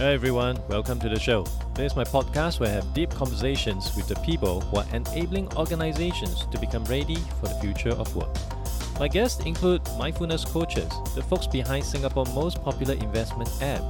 Hey 0.00 0.14
everyone, 0.14 0.58
welcome 0.66 0.98
to 1.00 1.10
the 1.10 1.20
show. 1.20 1.44
This 1.74 1.92
is 1.92 1.94
my 1.94 2.04
podcast 2.04 2.58
where 2.58 2.70
I 2.70 2.72
have 2.72 2.94
deep 2.94 3.10
conversations 3.10 3.94
with 3.94 4.08
the 4.08 4.14
people 4.20 4.62
who 4.62 4.78
are 4.78 4.86
enabling 4.94 5.54
organizations 5.58 6.46
to 6.46 6.58
become 6.58 6.86
ready 6.86 7.16
for 7.38 7.48
the 7.48 7.58
future 7.60 7.90
of 7.90 8.16
work. 8.16 8.34
My 8.98 9.08
guests 9.08 9.44
include 9.44 9.82
mindfulness 9.98 10.46
coaches, 10.46 10.90
the 11.14 11.22
folks 11.22 11.46
behind 11.46 11.84
Singapore's 11.84 12.32
most 12.34 12.64
popular 12.64 12.94
investment 12.94 13.50
app, 13.60 13.82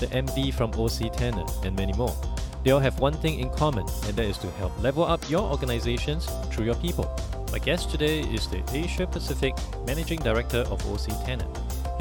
the 0.00 0.08
MD 0.08 0.52
from 0.52 0.72
OC 0.74 1.12
Tanner, 1.16 1.46
and 1.62 1.76
many 1.76 1.92
more. 1.92 2.16
They 2.64 2.72
all 2.72 2.80
have 2.80 2.98
one 2.98 3.14
thing 3.14 3.38
in 3.38 3.48
common, 3.50 3.86
and 4.06 4.16
that 4.16 4.26
is 4.26 4.38
to 4.38 4.50
help 4.58 4.76
level 4.82 5.04
up 5.04 5.30
your 5.30 5.48
organizations 5.48 6.26
through 6.50 6.64
your 6.64 6.74
people. 6.74 7.08
My 7.52 7.60
guest 7.60 7.88
today 7.88 8.22
is 8.22 8.48
the 8.48 8.64
Asia 8.72 9.06
Pacific 9.06 9.54
Managing 9.86 10.18
Director 10.18 10.64
of 10.72 10.84
OC 10.90 11.24
Tanner. 11.24 11.46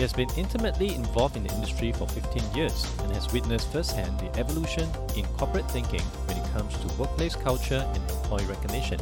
He 0.02 0.04
has 0.04 0.14
been 0.14 0.32
intimately 0.36 0.96
involved 0.96 1.36
in 1.36 1.44
the 1.44 1.54
industry 1.54 1.92
for 1.92 2.08
15 2.08 2.56
years 2.56 2.88
and 3.04 3.14
has 3.14 3.32
witnessed 3.32 3.72
firsthand 3.72 4.20
the 4.20 4.36
evolution 4.40 4.90
in 5.16 5.26
corporate 5.38 5.70
thinking 5.70 6.02
when 6.26 6.38
it 6.38 6.54
comes 6.54 6.76
to 6.80 6.88
workplace 7.00 7.36
culture 7.36 7.88
and 7.88 8.10
employee 8.10 8.46
recognition. 8.46 9.00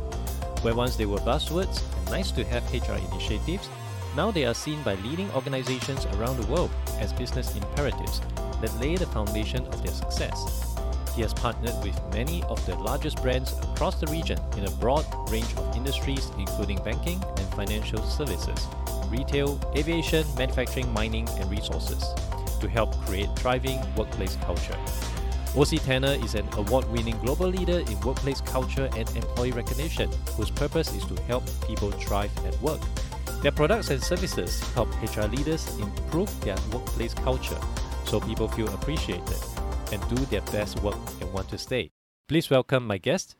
Where 0.62 0.76
once 0.76 0.98
they 0.98 1.06
were 1.06 1.20
buzzwords 1.20 1.82
and 1.96 2.12
nice 2.12 2.32
to 2.32 2.44
have 2.44 2.70
HR 2.74 3.00
initiatives, 3.14 3.70
now 4.18 4.30
they 4.30 4.44
are 4.44 4.54
seen 4.54 4.84
by 4.84 4.96
leading 4.96 5.32
organizations 5.32 6.06
around 6.18 6.36
the 6.36 6.52
world 6.52 6.70
as 7.00 7.14
business 7.14 7.56
imperatives 7.56 8.20
that 8.60 8.78
lay 8.82 8.98
the 8.98 9.06
foundation 9.06 9.66
of 9.68 9.82
their 9.82 9.94
success. 9.94 10.76
He 11.16 11.22
has 11.22 11.34
partnered 11.34 11.82
with 11.82 11.98
many 12.14 12.44
of 12.50 12.66
the 12.66 12.76
largest 12.76 13.22
brands 13.22 13.54
across 13.60 14.02
the 14.02 14.08
region 14.08 14.38
in 14.58 14.66
a 14.66 14.72
broad 14.72 15.06
range 15.32 15.54
of 15.56 15.78
industries, 15.78 16.30
including 16.38 16.84
banking 16.84 17.24
and 17.38 17.48
financial 17.54 18.04
services 18.04 18.68
retail, 19.10 19.60
aviation, 19.76 20.26
manufacturing, 20.38 20.92
mining, 20.94 21.28
and 21.38 21.50
resources 21.50 22.04
to 22.60 22.68
help 22.68 22.96
create 23.06 23.30
thriving 23.36 23.80
workplace 23.96 24.36
culture. 24.38 24.78
OC 25.56 25.82
Tanner 25.84 26.16
is 26.24 26.36
an 26.36 26.48
award 26.54 26.90
winning 26.92 27.18
global 27.20 27.48
leader 27.48 27.80
in 27.80 28.00
workplace 28.02 28.42
culture 28.42 28.90
and 28.96 29.10
employee 29.16 29.52
recognition, 29.52 30.12
whose 30.38 30.52
purpose 30.52 30.94
is 30.94 31.04
to 31.06 31.20
help 31.24 31.44
people 31.66 31.92
thrive 31.92 32.32
at 32.46 32.60
work. 32.62 32.80
Their 33.42 33.52
products 33.52 33.90
and 33.90 34.04
services 34.04 34.60
help 34.74 34.90
HR 35.02 35.28
leaders 35.28 35.68
improve 35.80 36.30
their 36.42 36.58
workplace 36.72 37.14
culture 37.14 37.60
so 38.06 38.20
people 38.20 38.48
feel 38.48 38.68
appreciated 38.74 39.38
and 39.92 40.08
do 40.10 40.18
their 40.26 40.42
best 40.42 40.82
work 40.82 40.98
and 41.22 41.32
want 41.34 41.50
to 41.50 41.58
stay. 41.58 41.92
Please 42.28 42.50
welcome 42.50 42.86
my 42.86 42.98
guest, 42.98 43.36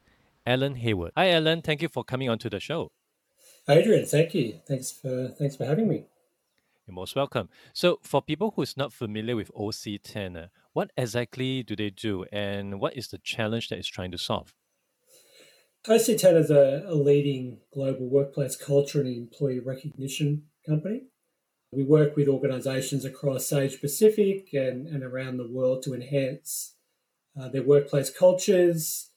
Alan 0.46 0.76
Heyward. 0.76 1.12
Hi, 1.16 1.32
Alan. 1.32 1.62
Thank 1.62 1.82
you 1.82 1.90
for 1.90 2.04
coming 2.04 2.30
onto 2.30 2.50
the 2.50 2.60
show. 2.60 2.92
Adrian, 3.70 4.06
thank 4.06 4.34
you. 4.34 4.60
Thanks 4.68 4.92
for 4.92 5.30
thanks 5.38 5.56
for 5.56 5.66
having 5.66 5.88
me. 5.88 6.06
You're 6.88 6.96
most 6.96 7.16
welcome. 7.16 7.50
So, 7.72 8.00
for 8.02 8.20
people 8.20 8.54
who's 8.56 8.76
not 8.76 8.92
familiar 8.92 9.36
with 9.36 9.52
OC 9.56 10.02
Tanner, 10.04 10.50
what 10.74 10.90
exactly 10.98 11.62
do 11.62 11.76
they 11.76 11.92
do, 11.92 12.26
and 12.32 12.80
what 12.80 12.98
is 12.98 13.10
the 13.10 13.20
challenge 13.20 13.70
that 13.70 13.78
it's 13.78 13.88
trying 13.88 14.10
to 14.12 14.18
solve? 14.18 14.56
OC 15.88 16.18
Tanner 16.18 16.40
is 16.40 16.50
a, 16.50 16.84
a 16.88 16.96
leading 16.96 17.60
global 17.72 18.10
workplace 18.10 18.56
culture 18.56 19.00
and 19.00 19.08
employee 19.08 19.60
recognition 19.60 20.46
company. 20.66 21.04
We 21.72 21.84
work 21.84 22.16
with 22.16 22.28
organisations 22.28 23.06
across 23.06 23.54
Asia 23.54 23.78
Pacific 23.78 24.50
and, 24.54 24.88
and 24.88 25.04
around 25.04 25.38
the 25.38 25.48
world 25.48 25.84
to 25.84 25.94
enhance 25.94 26.74
uh, 27.40 27.50
their 27.50 27.62
workplace 27.62 28.10
cultures, 28.10 29.09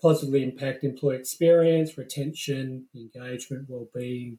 positively 0.00 0.44
impact 0.44 0.84
employee 0.84 1.16
experience, 1.16 1.98
retention, 1.98 2.86
engagement, 2.94 3.66
well-being, 3.68 4.38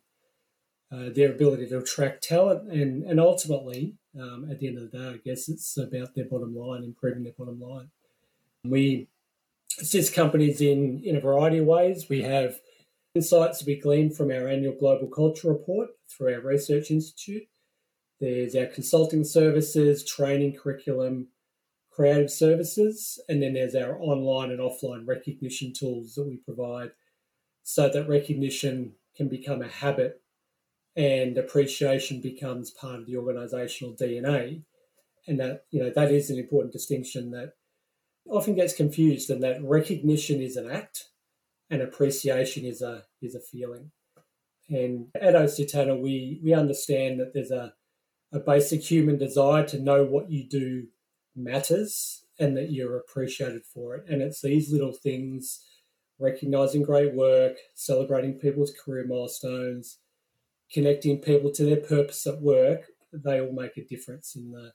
uh, 0.92 1.10
their 1.14 1.32
ability 1.32 1.68
to 1.68 1.78
attract 1.80 2.24
talent, 2.24 2.72
and 2.72 3.04
and 3.04 3.20
ultimately, 3.20 3.96
um, 4.20 4.48
at 4.50 4.60
the 4.60 4.68
end 4.68 4.78
of 4.78 4.90
the 4.90 4.98
day, 4.98 5.08
I 5.08 5.18
guess 5.24 5.48
it's 5.48 5.78
about 5.78 6.16
their 6.16 6.26
bottom 6.26 6.56
line, 6.56 6.84
improving 6.84 7.24
their 7.24 7.34
bottom 7.38 7.60
line. 7.60 7.90
We 8.64 9.08
assist 9.80 10.14
companies 10.14 10.62
in 10.62 11.02
in 11.04 11.16
a 11.16 11.22
variety 11.22 11.60
of 11.60 11.66
ways. 11.66 12.08
We 12.10 12.24
have 12.24 12.60
insights 13.14 13.60
to 13.60 13.66
be 13.66 13.76
gleaned 13.76 14.16
from 14.16 14.32
our 14.32 14.48
annual 14.48 14.74
global 14.74 15.08
culture 15.08 15.50
report 15.50 15.90
through 16.10 16.34
our 16.34 16.42
research 16.42 16.90
institute. 16.90 17.48
There's 18.20 18.56
our 18.56 18.66
consulting 18.66 19.24
services, 19.24 20.04
training 20.04 20.58
curriculum, 20.58 21.28
creative 22.00 22.32
services, 22.32 23.20
and 23.28 23.44
then 23.44 23.52
there's 23.52 23.76
our 23.76 24.00
online 24.00 24.52
and 24.52 24.62
offline 24.62 25.06
recognition 25.06 25.74
tools 25.74 26.16
that 26.16 26.26
we 26.26 26.38
provide 26.38 26.92
so 27.62 27.90
that 27.90 28.08
recognition 28.08 28.94
can 29.18 29.28
become 29.28 29.62
a 29.62 29.68
habit 29.68 30.22
and 30.96 31.38
appreciation 31.38 32.22
becomes 32.22 32.72
part 32.72 33.02
of 33.02 33.06
the 33.06 33.18
organizational 33.18 33.94
DNA. 33.94 34.64
And 35.28 35.38
that, 35.42 35.66
you 35.72 35.84
know, 35.84 35.92
that 35.94 36.10
is 36.10 36.30
an 36.30 36.40
important 36.40 36.72
distinction 36.72 37.32
that 37.32 37.56
often 38.30 38.56
gets 38.56 38.74
confused 38.74 39.30
and 39.30 39.44
that 39.44 39.62
recognition 39.62 40.42
is 40.42 40.56
an 40.56 40.72
act 40.72 41.10
and 41.70 41.82
appreciation 41.82 42.64
is 42.64 42.82
a 42.82 43.04
is 43.22 43.36
a 43.36 43.42
feeling. 43.42 43.92
And 44.70 45.08
at 45.20 45.36
OC 45.36 45.68
Tanner, 45.68 45.98
we 45.98 46.40
we 46.42 46.54
understand 46.54 47.20
that 47.20 47.34
there's 47.34 47.52
a, 47.52 47.74
a 48.32 48.40
basic 48.40 48.84
human 48.84 49.18
desire 49.18 49.66
to 49.68 49.82
know 49.82 50.06
what 50.06 50.32
you 50.32 50.48
do 50.48 50.88
matters 51.44 52.26
and 52.40 52.56
that 52.56 52.72
you're 52.72 52.98
appreciated 52.98 53.64
for 53.66 53.96
it. 53.96 54.06
And 54.08 54.22
it's 54.22 54.42
these 54.42 54.72
little 54.72 54.94
things 54.94 55.62
recognizing 56.20 56.84
great 56.84 57.14
work, 57.14 57.58
celebrating 57.76 58.34
people's 58.34 58.74
career 58.74 59.06
milestones, 59.08 59.98
connecting 60.72 61.20
people 61.20 61.52
to 61.52 61.64
their 61.64 61.78
purpose 61.78 62.26
at 62.28 62.42
work, 62.42 62.88
they 63.12 63.42
all 63.42 63.52
make 63.52 63.78
a 63.78 63.86
difference 63.86 64.36
in 64.36 64.52
the 64.52 64.74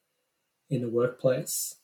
in 0.70 0.80
the 0.80 0.88
workplace. 0.88 1.76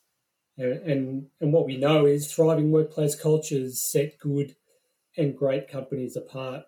And, 0.57 0.73
and, 0.73 1.27
and 1.39 1.53
what 1.53 1.65
we 1.65 1.77
know 1.77 2.05
is 2.05 2.31
thriving 2.31 2.71
workplace 2.71 3.15
cultures 3.15 3.79
set 3.79 4.17
good 4.19 4.55
and 5.15 5.37
great 5.37 5.69
companies 5.69 6.15
apart. 6.15 6.63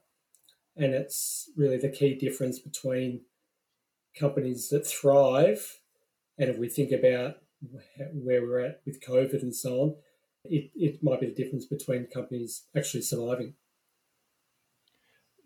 And 0.78 0.94
it's 0.94 1.50
really 1.58 1.78
the 1.78 1.90
key 1.90 2.16
difference 2.16 2.60
between 2.60 3.22
companies 4.18 4.70
that 4.70 4.88
thrive. 4.88 5.80
And 6.38 6.50
if 6.50 6.58
we 6.58 6.70
think 6.70 6.92
about 6.92 7.38
where 8.14 8.42
we're 8.42 8.60
at 8.60 8.82
with 8.86 9.02
COVID 9.02 9.42
and 9.42 9.56
so 9.56 9.82
on, 9.82 9.96
it, 10.46 10.72
it 10.76 11.04
might 11.04 11.20
be 11.20 11.28
the 11.28 11.36
difference 11.36 11.66
between 11.66 12.08
companies 12.08 12.64
actually 12.76 13.02
surviving. 13.02 13.54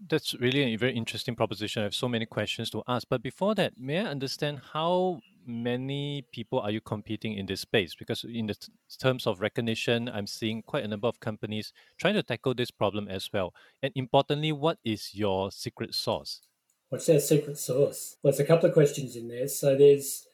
That's 0.10 0.36
really 0.36 0.62
a 0.62 0.76
very 0.76 0.96
interesting 0.96 1.36
proposition. 1.36 1.82
I 1.82 1.86
have 1.86 1.96
so 1.96 2.08
many 2.08 2.26
questions 2.26 2.70
to 2.72 2.84
ask. 2.88 3.08
But 3.10 3.24
before 3.24 3.56
that, 3.56 3.74
may 3.80 4.00
I 4.00 4.06
understand 4.06 4.62
how 4.74 5.22
many 5.48 6.26
people 6.32 6.60
are 6.60 6.70
you 6.70 6.82
competing 6.82 7.34
in 7.34 7.46
this 7.46 7.62
space? 7.62 7.96
Because 7.96 8.24
in 8.24 8.48
the 8.48 8.54
t- 8.54 8.72
terms 9.00 9.26
of 9.26 9.42
recognition, 9.42 10.10
I'm 10.10 10.28
seeing 10.28 10.62
quite 10.62 10.84
a 10.84 10.88
number 10.88 11.08
of 11.08 11.20
companies 11.20 11.74
trying 11.98 12.14
to 12.14 12.22
tackle 12.22 12.54
this 12.54 12.70
problem 12.70 13.08
as 13.08 13.30
well. 13.34 13.54
And 13.82 13.92
importantly, 13.96 14.52
what 14.52 14.78
is 14.84 15.16
your 15.16 15.52
secret 15.52 15.96
sauce? 15.96 16.42
What's 16.90 17.10
our 17.10 17.20
secret 17.20 17.58
sauce? 17.58 18.18
Well, 18.22 18.32
there's 18.32 18.40
a 18.40 18.46
couple 18.46 18.68
of 18.68 18.74
questions 18.74 19.16
in 19.16 19.28
there. 19.30 19.48
So 19.48 19.76
there's 19.76 20.28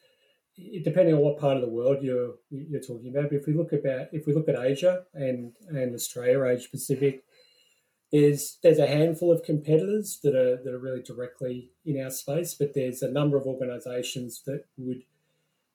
depending 0.56 1.14
on 1.14 1.20
what 1.20 1.38
part 1.38 1.56
of 1.56 1.62
the 1.62 1.68
world 1.68 1.98
you're 2.02 2.34
you're 2.50 2.80
talking 2.80 3.10
about. 3.10 3.30
But 3.30 3.38
if 3.38 3.46
we 3.46 3.54
look 3.54 3.72
about 3.72 4.08
if 4.12 4.26
we 4.26 4.34
look 4.34 4.48
at 4.48 4.58
Asia 4.58 5.04
and 5.14 5.52
and 5.68 5.94
Australia, 5.94 6.44
Asia 6.44 6.68
Pacific, 6.70 7.24
there's 8.12 8.58
there's 8.62 8.78
a 8.78 8.86
handful 8.86 9.32
of 9.32 9.42
competitors 9.42 10.20
that 10.22 10.34
are 10.34 10.56
that 10.62 10.72
are 10.72 10.78
really 10.78 11.02
directly 11.02 11.70
in 11.84 12.02
our 12.02 12.10
space, 12.10 12.54
but 12.54 12.74
there's 12.74 13.02
a 13.02 13.10
number 13.10 13.36
of 13.36 13.46
organisations 13.46 14.42
that 14.46 14.64
would 14.76 15.02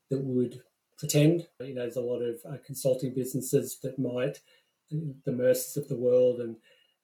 that 0.09 0.22
would 0.23 0.62
pretend. 0.97 1.47
You 1.59 1.75
know, 1.75 1.81
there's 1.81 1.95
a 1.95 2.01
lot 2.01 2.22
of 2.22 2.39
uh, 2.50 2.57
consulting 2.66 3.13
businesses 3.13 3.79
that 3.84 4.00
might 4.00 4.39
the 4.91 5.31
Mercers 5.31 5.78
of 5.78 5.89
the 5.89 5.97
world 5.97 6.39
and 6.39 6.56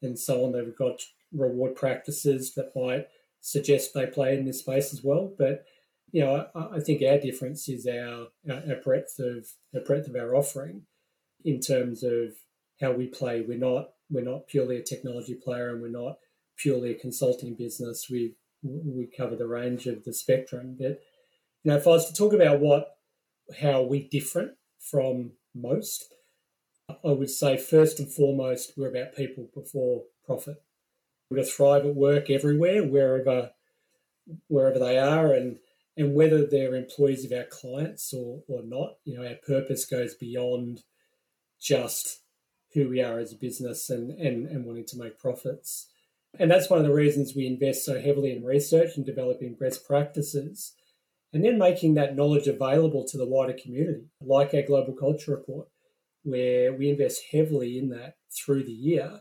and 0.02 0.18
so 0.18 0.46
on. 0.46 0.54
They've 0.54 0.76
got 0.76 1.02
reward 1.34 1.76
practices 1.76 2.54
that 2.56 2.76
might 2.76 3.08
suggest 3.42 3.94
they 3.94 4.06
play 4.08 4.38
in 4.38 4.46
this 4.46 4.60
space 4.60 4.94
as 4.94 5.04
well, 5.04 5.34
but 5.38 5.66
you 6.16 6.22
know, 6.22 6.48
I, 6.56 6.78
I 6.78 6.80
think 6.80 7.02
our 7.02 7.20
difference 7.20 7.68
is 7.68 7.86
our, 7.86 8.28
our 8.50 8.82
breadth 8.82 9.20
of 9.20 9.48
our 9.76 9.82
breadth 9.82 10.08
of 10.08 10.16
our 10.16 10.34
offering 10.34 10.84
in 11.44 11.60
terms 11.60 12.04
of 12.04 12.38
how 12.80 12.94
we 12.94 13.08
play. 13.08 13.42
We're 13.42 13.58
not 13.58 13.90
we're 14.10 14.24
not 14.24 14.48
purely 14.48 14.78
a 14.78 14.82
technology 14.82 15.34
player, 15.36 15.72
and 15.72 15.82
we're 15.82 15.90
not 15.90 16.16
purely 16.56 16.92
a 16.92 16.98
consulting 16.98 17.54
business. 17.56 18.08
We 18.10 18.36
we 18.64 19.08
cover 19.08 19.36
the 19.36 19.46
range 19.46 19.88
of 19.88 20.06
the 20.06 20.14
spectrum. 20.14 20.78
But 20.80 21.02
you 21.64 21.72
know, 21.72 21.76
if 21.76 21.86
I 21.86 21.90
was 21.90 22.08
to 22.08 22.14
talk 22.14 22.32
about 22.32 22.62
what 22.62 22.96
how 23.60 23.82
we 23.82 24.08
different 24.08 24.52
from 24.80 25.34
most, 25.54 26.14
I 26.88 27.12
would 27.12 27.30
say 27.30 27.58
first 27.58 28.00
and 28.00 28.10
foremost 28.10 28.72
we're 28.78 28.88
about 28.88 29.18
people 29.18 29.50
before 29.54 30.04
profit. 30.26 30.64
We're 31.30 31.40
to 31.40 31.44
thrive 31.44 31.86
at 31.86 31.94
work 31.94 32.30
everywhere, 32.30 32.86
wherever 32.86 33.52
wherever 34.48 34.80
they 34.80 34.98
are, 34.98 35.34
and 35.34 35.58
and 35.98 36.14
whether 36.14 36.46
they're 36.46 36.76
employees 36.76 37.26
of 37.26 37.32
our 37.32 37.46
clients 37.46 38.14
or, 38.14 38.44
or 38.48 38.62
not, 38.64 38.96
you 39.06 39.18
know, 39.18 39.28
our 39.28 39.36
purpose 39.46 39.86
goes 39.86 40.14
beyond 40.14 40.82
just 41.62 42.22
who 42.74 42.90
we 42.90 43.02
are 43.02 43.20
as 43.20 43.32
a 43.32 43.38
business 43.38 43.90
and, 43.90 44.12
and, 44.12 44.48
and 44.48 44.66
wanting 44.66 44.86
to 44.86 44.98
make 44.98 45.18
profits. 45.18 45.88
And 46.38 46.52
that's 46.52 46.70
one 46.70 46.80
of 46.80 46.86
the 46.86 46.94
reasons 46.94 47.34
we 47.34 47.48
invest 47.48 47.86
so 47.86 48.02
heavily 48.02 48.36
in 48.36 48.44
research 48.44 48.98
and 48.98 49.06
developing 49.06 49.56
best 49.58 49.88
practices 49.88 50.74
and 51.36 51.44
then 51.44 51.58
making 51.58 51.96
that 51.96 52.16
knowledge 52.16 52.48
available 52.48 53.06
to 53.06 53.18
the 53.18 53.28
wider 53.28 53.54
community, 53.54 54.06
like 54.22 54.54
our 54.54 54.62
Global 54.62 54.94
Culture 54.94 55.32
Report, 55.32 55.68
where 56.24 56.74
we 56.74 56.90
invest 56.90 57.24
heavily 57.32 57.78
in 57.78 57.90
that 57.90 58.16
through 58.34 58.64
the 58.64 58.72
year, 58.72 59.20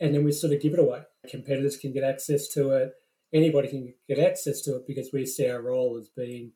and 0.00 0.14
then 0.14 0.24
we 0.24 0.30
sort 0.30 0.52
of 0.52 0.62
give 0.62 0.74
it 0.74 0.78
away. 0.78 1.02
Competitors 1.28 1.76
can 1.76 1.92
get 1.92 2.04
access 2.04 2.46
to 2.48 2.70
it, 2.70 2.92
anybody 3.32 3.68
can 3.68 3.94
get 4.08 4.18
access 4.18 4.60
to 4.62 4.76
it 4.76 4.86
because 4.86 5.10
we 5.12 5.24
see 5.26 5.48
our 5.48 5.62
role 5.62 5.96
as 5.98 6.08
being 6.08 6.52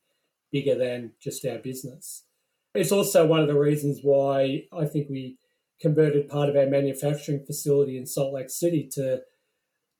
bigger 0.51 0.75
than 0.75 1.11
just 1.21 1.45
our 1.45 1.57
business. 1.57 2.25
It's 2.73 2.91
also 2.91 3.25
one 3.25 3.39
of 3.39 3.47
the 3.47 3.57
reasons 3.57 3.99
why 4.03 4.63
I 4.73 4.85
think 4.85 5.09
we 5.09 5.37
converted 5.79 6.29
part 6.29 6.49
of 6.49 6.55
our 6.55 6.65
manufacturing 6.65 7.45
facility 7.45 7.97
in 7.97 8.05
Salt 8.05 8.33
Lake 8.33 8.49
City 8.49 8.89
to 8.93 9.21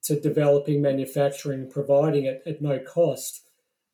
to 0.03 0.19
developing 0.19 0.83
manufacturing, 0.83 1.67
providing 1.67 2.25
it 2.25 2.43
at 2.45 2.61
no 2.61 2.77
cost 2.77 3.41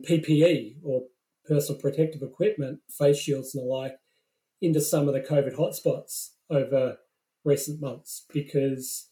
PPE 0.03 0.75
or 0.83 1.03
personal 1.45 1.79
protective 1.79 2.21
equipment, 2.21 2.79
face 2.89 3.17
shields 3.17 3.55
and 3.55 3.63
the 3.63 3.67
like, 3.67 3.95
into 4.61 4.81
some 4.81 5.07
of 5.07 5.13
the 5.13 5.21
COVID 5.21 5.55
hotspots 5.55 6.31
over 6.49 6.97
recent 7.45 7.81
months 7.81 8.25
because 8.33 9.09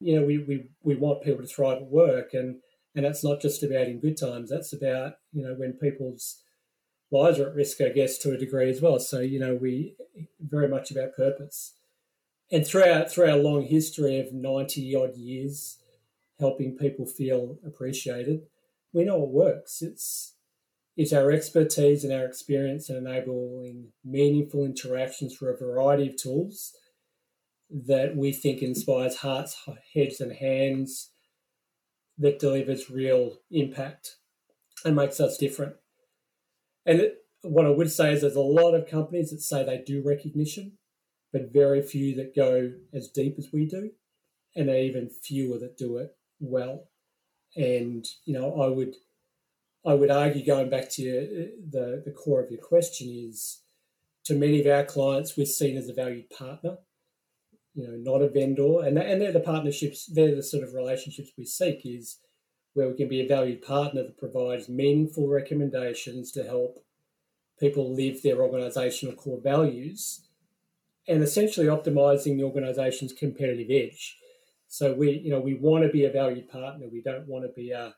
you 0.00 0.18
know 0.18 0.26
we, 0.26 0.38
we, 0.38 0.70
we 0.82 0.96
want 0.96 1.22
people 1.22 1.40
to 1.40 1.46
thrive 1.46 1.78
at 1.78 1.90
work 1.90 2.34
and 2.34 2.56
and 2.94 3.04
that's 3.04 3.22
not 3.24 3.40
just 3.40 3.62
about 3.62 3.86
in 3.86 4.00
good 4.00 4.16
times 4.16 4.50
that's 4.50 4.72
about 4.72 5.14
you 5.32 5.42
know 5.42 5.54
when 5.54 5.72
people's 5.72 6.42
lives 7.10 7.38
are 7.38 7.48
at 7.48 7.54
risk 7.54 7.80
i 7.80 7.88
guess 7.88 8.18
to 8.18 8.32
a 8.32 8.36
degree 8.36 8.70
as 8.70 8.80
well. 8.80 8.98
So 8.98 9.20
you 9.20 9.38
know 9.38 9.54
we 9.54 9.94
very 10.40 10.68
much 10.68 10.90
about 10.90 11.16
purpose. 11.16 11.74
And 12.52 12.66
throughout 12.66 13.10
through 13.10 13.30
our 13.30 13.36
long 13.36 13.62
history 13.62 14.18
of 14.18 14.32
90 14.32 14.94
odd 14.96 15.16
years 15.16 15.78
helping 16.38 16.76
people 16.76 17.06
feel 17.06 17.58
appreciated 17.66 18.42
we 18.92 19.04
know 19.04 19.22
it 19.22 19.30
works. 19.30 19.82
It's 19.82 20.34
it's 20.96 21.12
our 21.12 21.30
expertise 21.30 22.04
and 22.04 22.12
our 22.12 22.24
experience 22.26 22.90
in 22.90 22.96
enabling 22.96 23.88
meaningful 24.04 24.64
interactions 24.64 25.36
through 25.36 25.54
a 25.54 25.56
variety 25.56 26.08
of 26.08 26.16
tools 26.16 26.72
that 27.70 28.16
we 28.16 28.32
think 28.32 28.60
inspires 28.60 29.18
hearts, 29.18 29.56
heads, 29.94 30.20
and 30.20 30.32
hands 30.32 31.10
that 32.20 32.38
delivers 32.38 32.90
real 32.90 33.38
impact 33.50 34.16
and 34.84 34.94
makes 34.94 35.18
us 35.20 35.36
different. 35.36 35.74
And 36.86 37.00
it, 37.00 37.24
what 37.42 37.66
I 37.66 37.70
would 37.70 37.90
say 37.90 38.12
is 38.12 38.20
there's 38.20 38.36
a 38.36 38.40
lot 38.40 38.74
of 38.74 38.88
companies 38.88 39.30
that 39.30 39.40
say 39.40 39.64
they 39.64 39.78
do 39.78 40.02
recognition, 40.04 40.78
but 41.32 41.52
very 41.52 41.82
few 41.82 42.14
that 42.16 42.36
go 42.36 42.72
as 42.92 43.08
deep 43.08 43.36
as 43.38 43.48
we 43.52 43.66
do, 43.66 43.90
and 44.54 44.68
even 44.68 45.08
fewer 45.08 45.58
that 45.58 45.78
do 45.78 45.96
it 45.96 46.14
well. 46.38 46.88
And 47.56 48.06
you 48.24 48.34
know, 48.34 48.60
I 48.60 48.68
would 48.68 48.94
I 49.84 49.94
would 49.94 50.10
argue, 50.10 50.44
going 50.44 50.68
back 50.68 50.90
to 50.90 51.02
your, 51.02 51.22
the 51.22 52.02
the 52.04 52.12
core 52.12 52.42
of 52.42 52.50
your 52.50 52.60
question, 52.60 53.08
is 53.08 53.62
to 54.24 54.34
many 54.34 54.60
of 54.60 54.66
our 54.66 54.84
clients 54.84 55.36
we're 55.36 55.46
seen 55.46 55.76
as 55.78 55.88
a 55.88 55.94
valued 55.94 56.28
partner 56.30 56.78
you 57.74 57.86
know, 57.86 57.96
not 57.96 58.22
a 58.22 58.28
vendor, 58.28 58.82
and 58.84 58.98
and 58.98 59.20
they're 59.20 59.32
the 59.32 59.40
partnerships. 59.40 60.06
They're 60.06 60.34
the 60.34 60.42
sort 60.42 60.64
of 60.64 60.74
relationships 60.74 61.30
we 61.36 61.44
seek. 61.44 61.82
Is 61.84 62.18
where 62.74 62.88
we 62.88 62.96
can 62.96 63.08
be 63.08 63.20
a 63.20 63.28
valued 63.28 63.62
partner 63.62 64.02
that 64.02 64.18
provides 64.18 64.68
meaningful 64.68 65.28
recommendations 65.28 66.30
to 66.32 66.44
help 66.44 66.84
people 67.58 67.94
live 67.94 68.22
their 68.22 68.36
organisational 68.36 69.16
core 69.16 69.40
values, 69.42 70.28
and 71.08 71.22
essentially 71.22 71.66
optimizing 71.66 72.36
the 72.36 72.44
organization's 72.44 73.12
competitive 73.12 73.70
edge. 73.70 74.16
So 74.68 74.94
we, 74.94 75.18
you 75.18 75.30
know, 75.30 75.40
we 75.40 75.54
want 75.54 75.84
to 75.84 75.90
be 75.90 76.04
a 76.04 76.12
valued 76.12 76.48
partner. 76.48 76.86
We 76.90 77.02
don't 77.02 77.26
want 77.26 77.44
to 77.44 77.52
be 77.52 77.70
a 77.72 77.94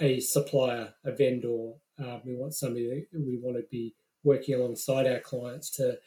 a 0.00 0.20
supplier, 0.20 0.94
a 1.04 1.12
vendor. 1.12 1.72
Uh, 2.02 2.18
we 2.24 2.34
want 2.34 2.54
somebody. 2.54 3.06
we 3.12 3.38
want 3.42 3.56
to 3.56 3.64
be 3.70 3.94
working 4.24 4.54
alongside 4.54 5.06
our 5.06 5.20
clients 5.20 5.70
to 5.70 5.98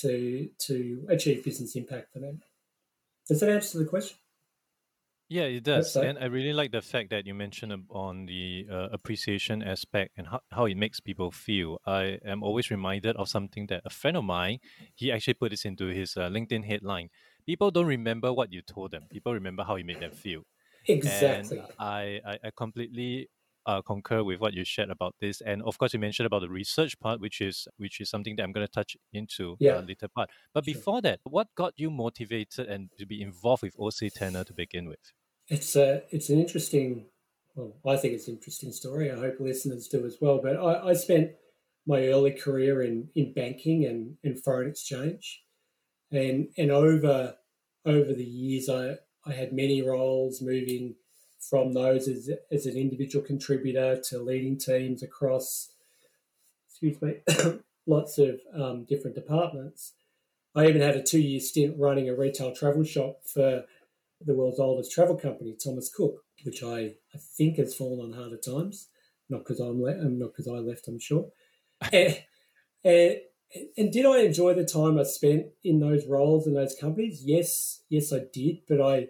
to 0.00 0.48
to 0.58 1.06
achieve 1.08 1.44
business 1.44 1.76
impact 1.76 2.12
for 2.12 2.18
them. 2.18 2.40
Does 3.28 3.40
that 3.40 3.50
answer 3.50 3.78
the 3.78 3.84
question? 3.84 4.16
Yeah, 5.28 5.44
it 5.44 5.64
does. 5.64 5.96
And 5.96 6.18
I 6.18 6.26
really 6.26 6.52
like 6.52 6.72
the 6.72 6.82
fact 6.82 7.08
that 7.08 7.26
you 7.26 7.32
mentioned 7.32 7.72
on 7.88 8.26
the 8.26 8.66
uh, 8.70 8.88
appreciation 8.92 9.62
aspect 9.62 10.12
and 10.18 10.26
how, 10.26 10.40
how 10.50 10.66
it 10.66 10.76
makes 10.76 11.00
people 11.00 11.30
feel. 11.30 11.78
I 11.86 12.18
am 12.22 12.42
always 12.42 12.70
reminded 12.70 13.16
of 13.16 13.30
something 13.30 13.66
that 13.68 13.80
a 13.86 13.88
friend 13.88 14.18
of 14.18 14.24
mine, 14.24 14.58
he 14.94 15.10
actually 15.10 15.34
put 15.34 15.50
this 15.50 15.64
into 15.64 15.86
his 15.86 16.18
uh, 16.18 16.28
LinkedIn 16.28 16.66
headline. 16.66 17.08
People 17.46 17.70
don't 17.70 17.86
remember 17.86 18.30
what 18.30 18.52
you 18.52 18.60
told 18.60 18.90
them. 18.90 19.04
People 19.10 19.32
remember 19.32 19.64
how 19.64 19.76
you 19.76 19.86
made 19.86 20.00
them 20.00 20.10
feel. 20.10 20.42
Exactly. 20.86 21.60
And 21.60 21.68
I, 21.78 22.20
I, 22.26 22.38
I 22.44 22.50
completely 22.54 23.30
uh, 23.66 23.82
concur 23.82 24.22
with 24.22 24.40
what 24.40 24.54
you 24.54 24.64
shared 24.64 24.90
about 24.90 25.14
this, 25.20 25.40
and 25.40 25.62
of 25.62 25.78
course, 25.78 25.94
you 25.94 26.00
mentioned 26.00 26.26
about 26.26 26.40
the 26.40 26.48
research 26.48 26.98
part, 27.00 27.20
which 27.20 27.40
is 27.40 27.68
which 27.76 28.00
is 28.00 28.10
something 28.10 28.36
that 28.36 28.42
I'm 28.42 28.52
going 28.52 28.66
to 28.66 28.72
touch 28.72 28.96
into 29.12 29.52
uh, 29.52 29.56
yeah. 29.60 29.72
uh, 29.72 29.82
later 29.82 30.08
part. 30.08 30.30
But 30.54 30.64
sure. 30.64 30.74
before 30.74 31.02
that, 31.02 31.20
what 31.24 31.48
got 31.56 31.74
you 31.76 31.90
motivated 31.90 32.68
and 32.68 32.90
to 32.98 33.06
be 33.06 33.22
involved 33.22 33.62
with 33.62 33.74
OC 33.78 34.12
Tanner 34.14 34.44
to 34.44 34.52
begin 34.52 34.88
with? 34.88 35.12
It's 35.48 35.76
a 35.76 36.02
it's 36.10 36.28
an 36.30 36.38
interesting. 36.38 37.06
Well, 37.54 37.74
I 37.86 37.96
think 37.98 38.14
it's 38.14 38.28
an 38.28 38.34
interesting 38.34 38.72
story. 38.72 39.10
I 39.10 39.16
hope 39.16 39.34
listeners 39.38 39.86
do 39.86 40.06
as 40.06 40.16
well. 40.20 40.40
But 40.42 40.56
I, 40.56 40.88
I 40.88 40.92
spent 40.94 41.32
my 41.86 42.06
early 42.06 42.32
career 42.32 42.82
in 42.82 43.08
in 43.14 43.32
banking 43.34 43.84
and, 43.84 44.16
and 44.24 44.42
foreign 44.42 44.70
exchange, 44.70 45.42
and 46.10 46.48
and 46.56 46.70
over 46.70 47.34
over 47.84 48.12
the 48.12 48.24
years, 48.24 48.68
I 48.68 48.96
I 49.24 49.34
had 49.34 49.52
many 49.52 49.82
roles 49.82 50.40
moving 50.40 50.96
from 51.48 51.72
those 51.72 52.08
as, 52.08 52.30
as 52.50 52.66
an 52.66 52.76
individual 52.76 53.24
contributor 53.24 54.00
to 54.08 54.18
leading 54.20 54.56
teams 54.56 55.02
across, 55.02 55.72
excuse 56.68 57.00
me, 57.02 57.16
lots 57.86 58.18
of 58.18 58.40
um, 58.54 58.84
different 58.84 59.16
departments. 59.16 59.94
I 60.54 60.66
even 60.66 60.82
had 60.82 60.96
a 60.96 61.02
two 61.02 61.20
year 61.20 61.40
stint 61.40 61.76
running 61.78 62.08
a 62.08 62.14
retail 62.14 62.54
travel 62.54 62.84
shop 62.84 63.20
for 63.24 63.64
the 64.24 64.34
world's 64.34 64.60
oldest 64.60 64.92
travel 64.92 65.16
company, 65.16 65.56
Thomas 65.62 65.90
Cook, 65.92 66.24
which 66.44 66.62
I, 66.62 66.94
I 67.14 67.18
think 67.18 67.56
has 67.56 67.74
fallen 67.74 68.12
on 68.12 68.18
harder 68.18 68.36
times. 68.36 68.88
Not 69.28 69.40
because 69.40 69.60
I'm 69.60 69.82
le- 69.82 69.98
um, 69.98 70.18
not 70.18 70.32
because 70.32 70.48
I 70.48 70.58
left, 70.58 70.86
I'm 70.88 70.98
sure. 70.98 71.28
and, 71.92 72.18
and, 72.84 73.16
and 73.76 73.92
did 73.92 74.06
I 74.06 74.18
enjoy 74.18 74.54
the 74.54 74.64
time 74.64 74.98
I 74.98 75.02
spent 75.04 75.46
in 75.64 75.80
those 75.80 76.06
roles 76.06 76.46
in 76.46 76.54
those 76.54 76.76
companies? 76.78 77.22
Yes, 77.24 77.82
yes, 77.88 78.12
I 78.12 78.20
did. 78.32 78.58
But 78.68 78.80
I 78.80 79.08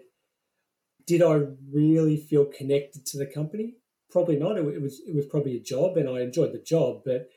did 1.05 1.21
I 1.21 1.41
really 1.71 2.17
feel 2.17 2.45
connected 2.45 3.05
to 3.07 3.17
the 3.17 3.25
company? 3.25 3.75
Probably 4.11 4.37
not. 4.37 4.57
It, 4.57 4.81
was 4.81 5.01
it 5.07 5.15
was 5.15 5.25
probably 5.25 5.55
a 5.57 5.61
job, 5.61 5.97
and 5.97 6.07
I 6.07 6.21
enjoyed 6.21 6.53
the 6.53 6.59
job, 6.59 7.01
but 7.05 7.29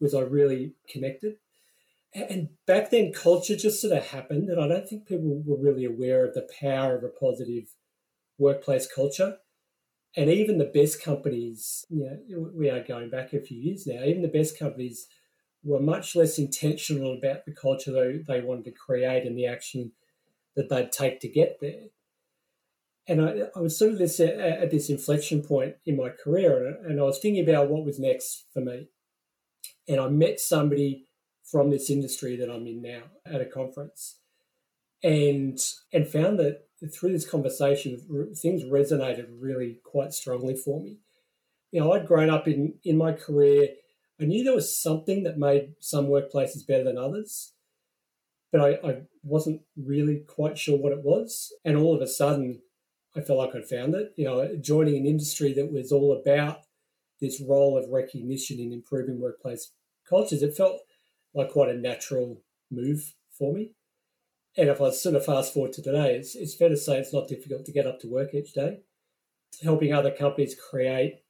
was 0.00 0.14
I 0.14 0.20
really 0.20 0.74
connected? 0.88 1.36
And 2.14 2.48
back 2.66 2.90
then, 2.90 3.12
culture 3.12 3.56
just 3.56 3.80
sort 3.80 3.96
of 3.96 4.06
happened, 4.06 4.48
and 4.48 4.60
I 4.60 4.68
don't 4.68 4.88
think 4.88 5.06
people 5.06 5.42
were 5.44 5.60
really 5.60 5.84
aware 5.84 6.24
of 6.24 6.34
the 6.34 6.48
power 6.60 6.96
of 6.96 7.04
a 7.04 7.08
positive 7.08 7.74
workplace 8.38 8.88
culture. 8.92 9.38
And 10.16 10.28
even 10.28 10.58
the 10.58 10.64
best 10.64 11.02
companies, 11.02 11.84
you 11.88 12.04
know, 12.04 12.50
we 12.52 12.68
are 12.68 12.82
going 12.82 13.10
back 13.10 13.32
a 13.32 13.40
few 13.40 13.60
years 13.60 13.86
now. 13.86 14.02
Even 14.02 14.22
the 14.22 14.28
best 14.28 14.58
companies 14.58 15.06
were 15.62 15.78
much 15.78 16.16
less 16.16 16.36
intentional 16.38 17.16
about 17.16 17.44
the 17.44 17.52
culture 17.52 17.92
they, 17.92 18.18
they 18.26 18.40
wanted 18.40 18.64
to 18.64 18.72
create 18.72 19.24
and 19.24 19.38
the 19.38 19.46
action 19.46 19.92
that 20.56 20.68
they'd 20.68 20.90
take 20.90 21.20
to 21.20 21.28
get 21.28 21.58
there 21.60 21.90
and 23.08 23.20
I, 23.20 23.48
I 23.56 23.60
was 23.60 23.78
sort 23.78 23.92
of 23.92 23.98
this 23.98 24.20
at, 24.20 24.34
at 24.38 24.70
this 24.70 24.90
inflection 24.90 25.42
point 25.42 25.76
in 25.86 25.96
my 25.96 26.10
career, 26.10 26.66
and, 26.66 26.86
and 26.86 27.00
I 27.00 27.04
was 27.04 27.18
thinking 27.18 27.48
about 27.48 27.68
what 27.68 27.84
was 27.84 27.98
next 27.98 28.46
for 28.52 28.60
me. 28.60 28.88
And 29.88 30.00
I 30.00 30.08
met 30.08 30.38
somebody 30.38 31.06
from 31.42 31.70
this 31.70 31.90
industry 31.90 32.36
that 32.36 32.50
I'm 32.50 32.66
in 32.66 32.82
now 32.82 33.02
at 33.26 33.40
a 33.40 33.46
conference, 33.46 34.18
and 35.02 35.58
and 35.92 36.06
found 36.06 36.38
that 36.38 36.66
through 36.92 37.12
this 37.12 37.28
conversation, 37.28 38.00
things 38.34 38.64
resonated 38.64 39.26
really 39.38 39.78
quite 39.84 40.12
strongly 40.12 40.56
for 40.56 40.80
me. 40.80 40.98
You 41.72 41.80
know, 41.80 41.92
I'd 41.92 42.06
grown 42.06 42.30
up 42.30 42.46
in 42.46 42.74
in 42.84 42.96
my 42.96 43.12
career. 43.12 43.68
I 44.20 44.24
knew 44.24 44.44
there 44.44 44.54
was 44.54 44.76
something 44.76 45.22
that 45.22 45.38
made 45.38 45.74
some 45.80 46.06
workplaces 46.06 46.66
better 46.66 46.84
than 46.84 46.98
others, 46.98 47.54
but 48.52 48.60
I, 48.60 48.88
I 48.88 49.02
wasn't 49.22 49.62
really 49.76 50.18
quite 50.26 50.58
sure 50.58 50.78
what 50.78 50.92
it 50.92 51.02
was. 51.02 51.52
And 51.64 51.76
all 51.76 51.94
of 51.94 52.02
a 52.02 52.06
sudden, 52.06 52.60
I 53.16 53.20
felt 53.20 53.38
like 53.38 53.54
I'd 53.54 53.68
found 53.68 53.94
it. 53.94 54.12
You 54.16 54.24
know, 54.26 54.56
joining 54.56 54.96
an 54.96 55.06
industry 55.06 55.52
that 55.54 55.72
was 55.72 55.92
all 55.92 56.12
about 56.12 56.62
this 57.20 57.40
role 57.40 57.76
of 57.76 57.90
recognition 57.90 58.58
in 58.60 58.72
improving 58.72 59.20
workplace 59.20 59.72
cultures, 60.08 60.42
it 60.42 60.56
felt 60.56 60.80
like 61.34 61.50
quite 61.50 61.68
a 61.68 61.78
natural 61.78 62.42
move 62.70 63.14
for 63.30 63.52
me. 63.52 63.72
And 64.56 64.68
if 64.68 64.80
I 64.80 64.90
sort 64.90 65.14
of 65.14 65.24
fast 65.24 65.54
forward 65.54 65.72
to 65.74 65.82
today, 65.82 66.16
it's, 66.16 66.34
it's 66.34 66.54
fair 66.54 66.68
to 66.68 66.76
say 66.76 66.98
it's 66.98 67.12
not 67.12 67.28
difficult 67.28 67.64
to 67.66 67.72
get 67.72 67.86
up 67.86 68.00
to 68.00 68.08
work 68.08 68.34
each 68.34 68.52
day. 68.52 68.80
Helping 69.62 69.92
other 69.92 70.10
companies 70.10 70.54
create 70.54 71.22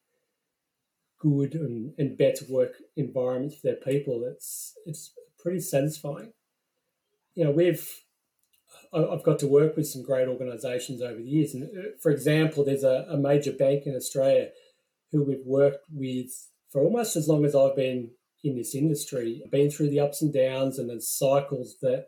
good 1.19 1.55
and, 1.55 1.93
and 1.99 2.17
better 2.17 2.45
work 2.49 2.75
environments 2.97 3.57
for 3.57 3.69
their 3.69 3.77
people, 3.77 4.25
it's 4.25 4.75
it's 4.87 5.13
pretty 5.39 5.61
satisfying. 5.61 6.33
You 7.35 7.45
know, 7.45 7.51
we've 7.51 7.87
I've 8.93 9.23
got 9.23 9.39
to 9.41 9.47
work 9.47 9.77
with 9.77 9.87
some 9.87 10.03
great 10.03 10.27
organisations 10.27 11.01
over 11.01 11.15
the 11.15 11.29
years. 11.29 11.55
And 11.55 11.65
uh, 11.65 11.91
for 12.03 12.11
example, 12.11 12.65
there's 12.65 12.83
a, 12.83 13.07
a, 13.09 13.17
major 13.17 13.53
bank 13.53 13.87
in 13.87 13.95
Australia 13.95 14.49
who 15.13 15.23
we've 15.23 15.47
worked 15.47 15.87
with 15.93 16.49
for 16.73 16.83
almost 16.83 17.15
as 17.15 17.29
long 17.29 17.45
as 17.45 17.55
I've 17.55 17.77
been 17.77 18.11
in 18.43 18.57
this 18.57 18.75
industry, 18.75 19.43
been 19.51 19.71
through 19.71 19.91
the 19.91 20.01
ups 20.01 20.23
and 20.23 20.33
downs 20.33 20.79
and 20.79 20.89
the 20.91 21.01
cycles 21.01 21.77
that 21.83 22.07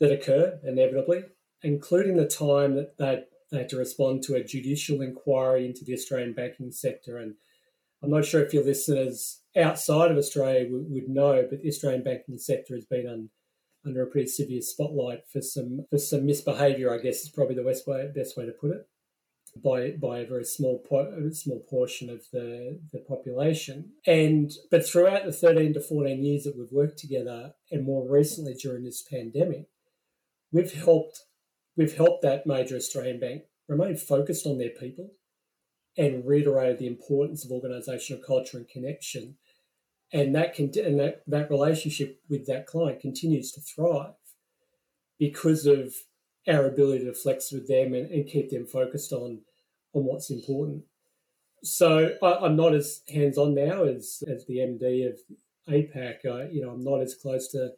that 0.00 0.12
occur 0.12 0.58
inevitably, 0.64 1.24
including 1.62 2.16
the 2.16 2.26
time 2.26 2.74
that 2.76 2.98
they, 2.98 3.24
they 3.50 3.58
had 3.58 3.68
to 3.68 3.76
respond 3.76 4.22
to 4.22 4.34
a 4.34 4.44
judicial 4.44 5.00
inquiry 5.00 5.66
into 5.66 5.84
the 5.84 5.92
Australian 5.92 6.32
banking 6.34 6.70
sector. 6.70 7.18
And 7.18 7.34
I'm 8.02 8.10
not 8.10 8.24
sure 8.24 8.44
if 8.44 8.54
your 8.54 8.64
listeners 8.64 9.40
outside 9.56 10.10
of 10.10 10.16
Australia 10.16 10.68
would, 10.70 10.86
would 10.88 11.08
know, 11.08 11.46
but 11.50 11.62
the 11.62 11.68
Australian 11.68 12.04
banking 12.04 12.38
sector 12.38 12.74
has 12.74 12.84
been 12.84 13.08
un, 13.08 13.30
under 13.88 14.02
a 14.02 14.06
pretty 14.06 14.28
severe 14.28 14.62
spotlight 14.62 15.26
for 15.32 15.40
some 15.40 15.86
for 15.90 15.98
some 15.98 16.26
misbehaviour. 16.26 16.92
I 16.92 16.98
guess 16.98 17.22
is 17.22 17.30
probably 17.30 17.56
the 17.56 17.62
best 17.62 17.86
way 17.86 18.08
best 18.14 18.36
way 18.36 18.46
to 18.46 18.52
put 18.52 18.72
it 18.72 18.88
by 19.62 19.92
by 19.92 20.20
a 20.20 20.26
very 20.26 20.44
small 20.44 20.78
po- 20.78 21.30
small 21.32 21.60
portion 21.68 22.10
of 22.10 22.22
the 22.32 22.80
the 22.92 22.98
population. 23.00 23.92
And 24.06 24.52
but 24.70 24.86
throughout 24.86 25.24
the 25.24 25.32
13 25.32 25.74
to 25.74 25.80
14 25.80 26.22
years 26.22 26.44
that 26.44 26.56
we've 26.56 26.72
worked 26.72 26.98
together, 26.98 27.52
and 27.70 27.84
more 27.84 28.08
recently 28.08 28.54
during 28.54 28.84
this 28.84 29.02
pandemic, 29.02 29.66
we've 30.52 30.72
helped 30.72 31.24
we've 31.76 31.96
helped 31.96 32.22
that 32.22 32.46
major 32.46 32.76
Australian 32.76 33.20
bank 33.20 33.42
remain 33.68 33.96
focused 33.96 34.46
on 34.46 34.58
their 34.58 34.70
people 34.70 35.10
and 35.96 36.26
reiterated 36.26 36.78
the 36.78 36.86
importance 36.86 37.44
of 37.44 37.50
organisational 37.50 38.24
culture 38.24 38.56
and 38.56 38.68
connection. 38.68 39.36
And 40.12 40.34
that 40.34 40.54
can 40.54 40.70
and 40.84 40.98
that, 41.00 41.22
that 41.26 41.50
relationship 41.50 42.20
with 42.28 42.46
that 42.46 42.66
client 42.66 43.00
continues 43.00 43.52
to 43.52 43.60
thrive 43.60 44.14
because 45.18 45.66
of 45.66 45.94
our 46.48 46.66
ability 46.66 47.04
to 47.04 47.12
flex 47.12 47.52
with 47.52 47.68
them 47.68 47.92
and, 47.92 48.10
and 48.10 48.26
keep 48.26 48.50
them 48.50 48.66
focused 48.66 49.12
on 49.12 49.40
on 49.94 50.04
what's 50.04 50.30
important. 50.30 50.84
So 51.62 52.14
I, 52.22 52.46
am 52.46 52.56
not 52.56 52.74
as 52.74 53.02
hands 53.12 53.36
on 53.36 53.54
now 53.54 53.84
as 53.84 54.22
as 54.28 54.46
the 54.46 54.58
MD 54.58 55.08
of 55.08 55.18
APAC. 55.68 56.26
I, 56.26 56.48
you 56.50 56.62
know, 56.62 56.70
I'm 56.70 56.84
not 56.84 57.00
as 57.00 57.14
close 57.14 57.48
to 57.48 57.72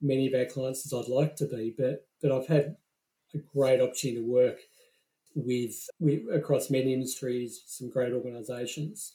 many 0.00 0.26
of 0.26 0.34
our 0.34 0.46
clients 0.46 0.86
as 0.86 0.92
I'd 0.92 1.10
like 1.12 1.36
to 1.36 1.46
be, 1.46 1.74
but 1.76 2.06
but 2.22 2.32
I've 2.32 2.46
had 2.46 2.76
a 3.34 3.38
great 3.38 3.80
opportunity 3.80 4.22
to 4.22 4.26
work 4.26 4.58
with, 5.34 5.88
with 5.98 6.22
across 6.32 6.70
many 6.70 6.94
industries, 6.94 7.62
some 7.66 7.90
great 7.90 8.12
organisations, 8.12 9.12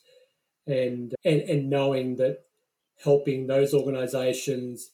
and 0.67 1.15
and 1.25 1.41
and 1.41 1.69
knowing 1.69 2.15
that 2.17 2.43
helping 3.03 3.47
those 3.47 3.73
organisations 3.73 4.91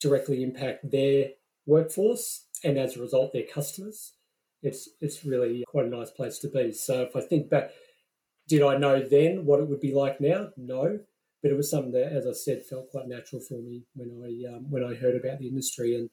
directly 0.00 0.42
impact 0.42 0.90
their 0.90 1.30
workforce 1.66 2.46
and 2.64 2.78
as 2.78 2.96
a 2.96 3.00
result 3.00 3.32
their 3.32 3.46
customers. 3.52 4.14
It's 4.62 4.88
it's 5.00 5.24
really 5.24 5.64
quite 5.66 5.86
a 5.86 5.88
nice 5.88 6.10
place 6.10 6.38
to 6.40 6.48
be. 6.48 6.72
So 6.72 7.02
if 7.02 7.16
I 7.16 7.20
think 7.20 7.50
back, 7.50 7.70
did 8.48 8.62
I 8.62 8.76
know 8.76 9.00
then 9.00 9.44
what 9.44 9.60
it 9.60 9.68
would 9.68 9.80
be 9.80 9.92
like 9.92 10.20
now? 10.20 10.50
No, 10.56 11.00
but 11.42 11.50
it 11.50 11.56
was 11.56 11.68
something 11.68 11.92
that, 11.92 12.12
as 12.12 12.26
I 12.26 12.32
said, 12.32 12.64
felt 12.64 12.90
quite 12.90 13.08
natural 13.08 13.40
for 13.40 13.54
me 13.54 13.84
when 13.94 14.10
I 14.24 14.54
um, 14.54 14.70
when 14.70 14.84
I 14.84 14.94
heard 14.94 15.16
about 15.16 15.40
the 15.40 15.48
industry 15.48 15.96
and 15.96 16.10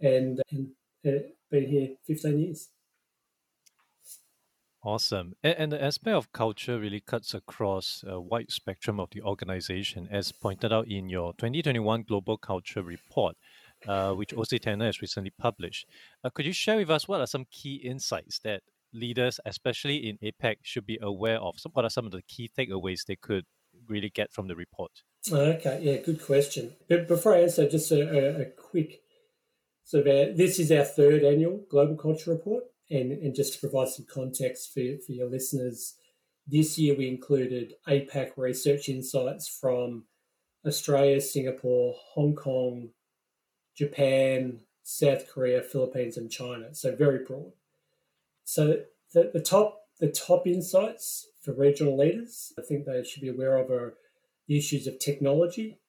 and 0.00 0.42
and 0.50 0.68
uh, 1.06 1.24
been 1.50 1.66
here 1.66 1.88
fifteen 2.06 2.38
years. 2.38 2.68
Awesome. 4.84 5.34
And, 5.42 5.72
the 5.72 5.82
aspect 5.82 6.14
of 6.14 6.32
culture 6.32 6.78
really 6.78 7.00
cuts 7.00 7.34
across 7.34 8.04
a 8.06 8.20
wide 8.20 8.52
spectrum 8.52 9.00
of 9.00 9.10
the 9.10 9.22
organization, 9.22 10.08
as 10.10 10.30
pointed 10.30 10.72
out 10.72 10.86
in 10.86 11.08
your 11.08 11.32
2021 11.32 12.04
Global 12.04 12.38
Culture 12.38 12.82
Report 12.82 13.36
uh, 13.86 14.12
which 14.12 14.34
OC 14.34 14.60
Tanner 14.62 14.86
has 14.86 15.00
recently 15.00 15.32
published. 15.38 15.86
Uh, 16.24 16.30
could 16.30 16.46
you 16.46 16.52
share 16.52 16.76
with 16.76 16.90
us 16.90 17.06
what 17.06 17.20
are 17.20 17.26
some 17.26 17.44
key 17.50 17.76
insights 17.76 18.38
that 18.40 18.62
leaders, 18.92 19.38
especially 19.44 19.96
in 20.08 20.18
APAC, 20.18 20.56
should 20.62 20.86
be 20.86 20.98
aware 21.00 21.38
of? 21.38 21.54
So 21.58 21.70
what 21.72 21.84
are 21.84 21.90
some 21.90 22.06
of 22.06 22.12
the 22.12 22.22
key 22.22 22.50
takeaways 22.56 23.04
they 23.06 23.16
could 23.16 23.44
really 23.88 24.10
get 24.10 24.32
from 24.32 24.48
the 24.48 24.56
report? 24.56 24.90
Okay, 25.30 25.80
yeah, 25.82 25.96
good 25.98 26.24
question. 26.24 26.74
But 26.88 27.06
before 27.06 27.34
I 27.34 27.42
answer, 27.42 27.68
just 27.68 27.90
a, 27.92 28.40
a 28.40 28.44
quick 28.46 29.02
so 29.84 30.02
this 30.02 30.58
is 30.58 30.70
our 30.70 30.84
third 30.84 31.24
annual 31.24 31.64
Global 31.70 31.96
Culture 31.96 32.32
Report, 32.32 32.64
and, 32.90 33.12
and 33.12 33.34
just 33.34 33.54
to 33.54 33.60
provide 33.60 33.88
some 33.88 34.06
context 34.10 34.72
for, 34.72 34.82
for 35.04 35.12
your 35.12 35.28
listeners, 35.28 35.94
this 36.46 36.78
year 36.78 36.96
we 36.96 37.08
included 37.08 37.74
APAC 37.86 38.32
research 38.36 38.88
insights 38.88 39.48
from 39.48 40.04
Australia, 40.66 41.20
Singapore, 41.20 41.94
Hong 42.14 42.34
Kong, 42.34 42.90
Japan, 43.76 44.60
South 44.82 45.30
Korea, 45.30 45.62
Philippines, 45.62 46.16
and 46.16 46.30
China. 46.30 46.74
So 46.74 46.96
very 46.96 47.24
broad. 47.24 47.52
So 48.44 48.80
the, 49.12 49.30
the 49.32 49.40
top 49.40 49.82
the 50.00 50.08
top 50.08 50.46
insights 50.46 51.26
for 51.42 51.52
regional 51.52 51.96
leaders, 51.96 52.52
I 52.58 52.62
think 52.62 52.86
they 52.86 53.02
should 53.02 53.20
be 53.20 53.28
aware 53.28 53.56
of 53.56 53.70
are 53.70 53.94
the 54.46 54.56
issues 54.56 54.86
of 54.86 54.98
technology, 54.98 55.80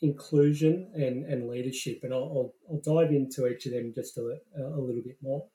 inclusion, 0.00 0.90
and, 0.94 1.24
and 1.26 1.48
leadership. 1.48 2.00
And 2.04 2.14
I'll, 2.14 2.20
I'll, 2.20 2.54
I'll 2.70 2.80
dive 2.80 3.12
into 3.12 3.48
each 3.48 3.66
of 3.66 3.72
them 3.72 3.92
just 3.94 4.16
a, 4.16 4.38
a 4.56 4.80
little 4.80 5.02
bit 5.04 5.18
more. 5.20 5.46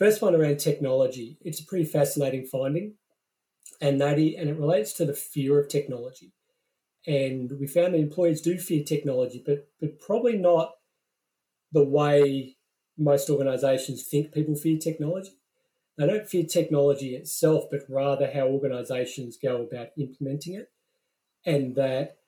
First 0.00 0.22
one 0.22 0.34
around 0.34 0.58
technology. 0.58 1.38
It's 1.42 1.60
a 1.60 1.66
pretty 1.66 1.84
fascinating 1.84 2.46
finding, 2.46 2.96
and 3.80 4.00
that 4.00 4.18
is, 4.18 4.34
and 4.38 4.50
it 4.50 4.58
relates 4.58 4.92
to 4.94 5.06
the 5.06 5.14
fear 5.14 5.60
of 5.60 5.68
technology. 5.68 6.32
And 7.06 7.52
we 7.60 7.66
found 7.66 7.94
that 7.94 8.00
employees 8.00 8.42
do 8.42 8.58
fear 8.58 8.84
technology, 8.84 9.42
but 9.44 9.68
but 9.80 10.00
probably 10.00 10.38
not 10.38 10.74
the 11.72 11.84
way 11.84 12.56
most 12.98 13.30
organizations 13.30 14.04
think 14.08 14.32
people 14.32 14.56
fear 14.56 14.78
technology. 14.78 15.32
They 15.98 16.06
don't 16.06 16.28
fear 16.28 16.44
technology 16.44 17.16
itself, 17.16 17.66
but 17.70 17.82
rather 17.88 18.30
how 18.32 18.48
organizations 18.48 19.38
go 19.38 19.62
about 19.62 19.88
implementing 19.98 20.54
it. 20.54 20.70
And 21.46 21.76
that 21.76 22.18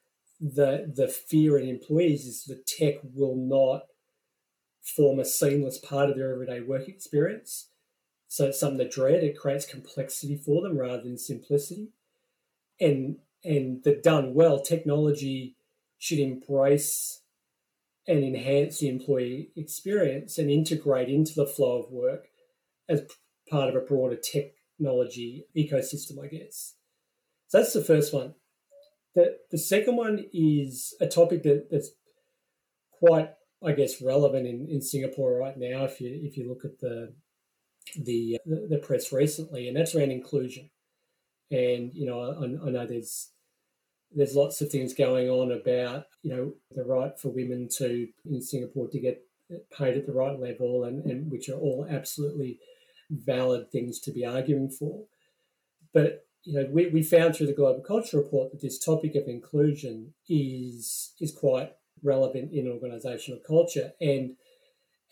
the 0.41 0.93
the 0.95 1.09
fear 1.09 1.59
in 1.59 1.69
employees 1.69 2.27
is 2.27 2.45
that 2.45 2.67
tech 2.67 2.97
will 3.05 3.37
not 3.37 3.85
form 4.83 5.19
a 5.19 5.25
seamless 5.25 5.79
part 5.79 6.11
of 6.11 6.17
their 6.17 6.33
everyday 6.33 6.61
work 6.61 6.89
experience. 6.89 7.69
So 8.29 8.47
it's 8.47 8.59
something 8.59 8.79
that 8.79 8.91
dread. 8.91 9.23
It 9.23 9.39
creates 9.39 9.67
complexity 9.67 10.37
for 10.37 10.63
them 10.63 10.79
rather 10.79 11.03
than 11.03 11.19
simplicity. 11.19 11.89
And 12.81 13.17
and 13.45 13.83
that 13.85 14.03
done 14.03 14.35
well, 14.35 14.61
technology 14.61 15.57
should 15.99 16.19
embrace 16.19 17.23
and 18.07 18.25
enhance 18.25 18.79
the 18.79 18.89
employee 18.89 19.51
experience 19.57 20.39
and 20.39 20.51
integrate 20.51 21.09
into 21.09 21.35
the 21.35 21.47
flow 21.47 21.83
of 21.83 21.91
work 21.91 22.29
as 22.89 23.03
part 23.49 23.69
of 23.69 23.77
a 23.77 23.81
broader 23.81 24.17
technology 24.17 25.47
ecosystem, 25.57 26.23
I 26.23 26.29
guess. 26.29 26.75
So 27.49 27.59
that's 27.59 27.73
the 27.73 27.85
first 27.85 28.13
one. 28.13 28.35
The, 29.15 29.37
the 29.51 29.59
second 29.59 29.97
one 29.97 30.25
is 30.33 30.95
a 31.01 31.07
topic 31.07 31.43
that, 31.43 31.69
that's 31.71 31.91
quite, 32.91 33.31
I 33.65 33.73
guess, 33.73 34.03
relevant 34.03 34.47
in, 34.47 34.69
in 34.69 34.81
Singapore 34.81 35.39
right 35.39 35.57
now. 35.57 35.85
If 35.85 36.01
you 36.01 36.21
if 36.23 36.37
you 36.37 36.49
look 36.49 36.65
at 36.65 36.79
the 36.81 37.13
the 37.97 38.39
the 38.47 38.79
press 38.79 39.13
recently, 39.13 39.69
and 39.69 39.77
that's 39.77 39.95
around 39.95 40.11
inclusion. 40.11 40.71
And 41.51 41.93
you 41.95 42.07
know, 42.07 42.21
I, 42.21 42.67
I 42.67 42.71
know 42.71 42.87
there's 42.87 43.31
there's 44.15 44.35
lots 44.35 44.61
of 44.61 44.71
things 44.71 44.95
going 44.95 45.29
on 45.29 45.53
about 45.53 46.07
you 46.23 46.35
know 46.35 46.53
the 46.71 46.85
right 46.85 47.19
for 47.19 47.29
women 47.29 47.69
to 47.79 48.09
in 48.31 48.43
Singapore 48.43 48.89
to 48.89 49.01
get 49.01 49.25
paid 49.77 49.97
at 49.97 50.07
the 50.07 50.15
right 50.15 50.39
level, 50.39 50.85
and, 50.85 51.05
and 51.05 51.31
which 51.31 51.49
are 51.49 51.59
all 51.59 51.87
absolutely 51.89 52.59
valid 53.11 53.71
things 53.71 53.99
to 54.01 54.11
be 54.11 54.25
arguing 54.25 54.71
for. 54.71 55.05
But 55.93 56.27
you 56.45 56.55
know, 56.55 56.69
we, 56.71 56.89
we 56.89 57.03
found 57.03 57.37
through 57.37 57.47
the 57.47 57.53
Global 57.53 57.83
Culture 57.83 58.17
Report 58.17 58.51
that 58.51 58.61
this 58.61 58.79
topic 58.79 59.15
of 59.15 59.29
inclusion 59.29 60.15
is 60.29 61.13
is 61.21 61.33
quite 61.33 61.73
relevant 62.03 62.53
in 62.53 62.67
organisational 62.67 63.43
culture, 63.47 63.93
and 64.01 64.37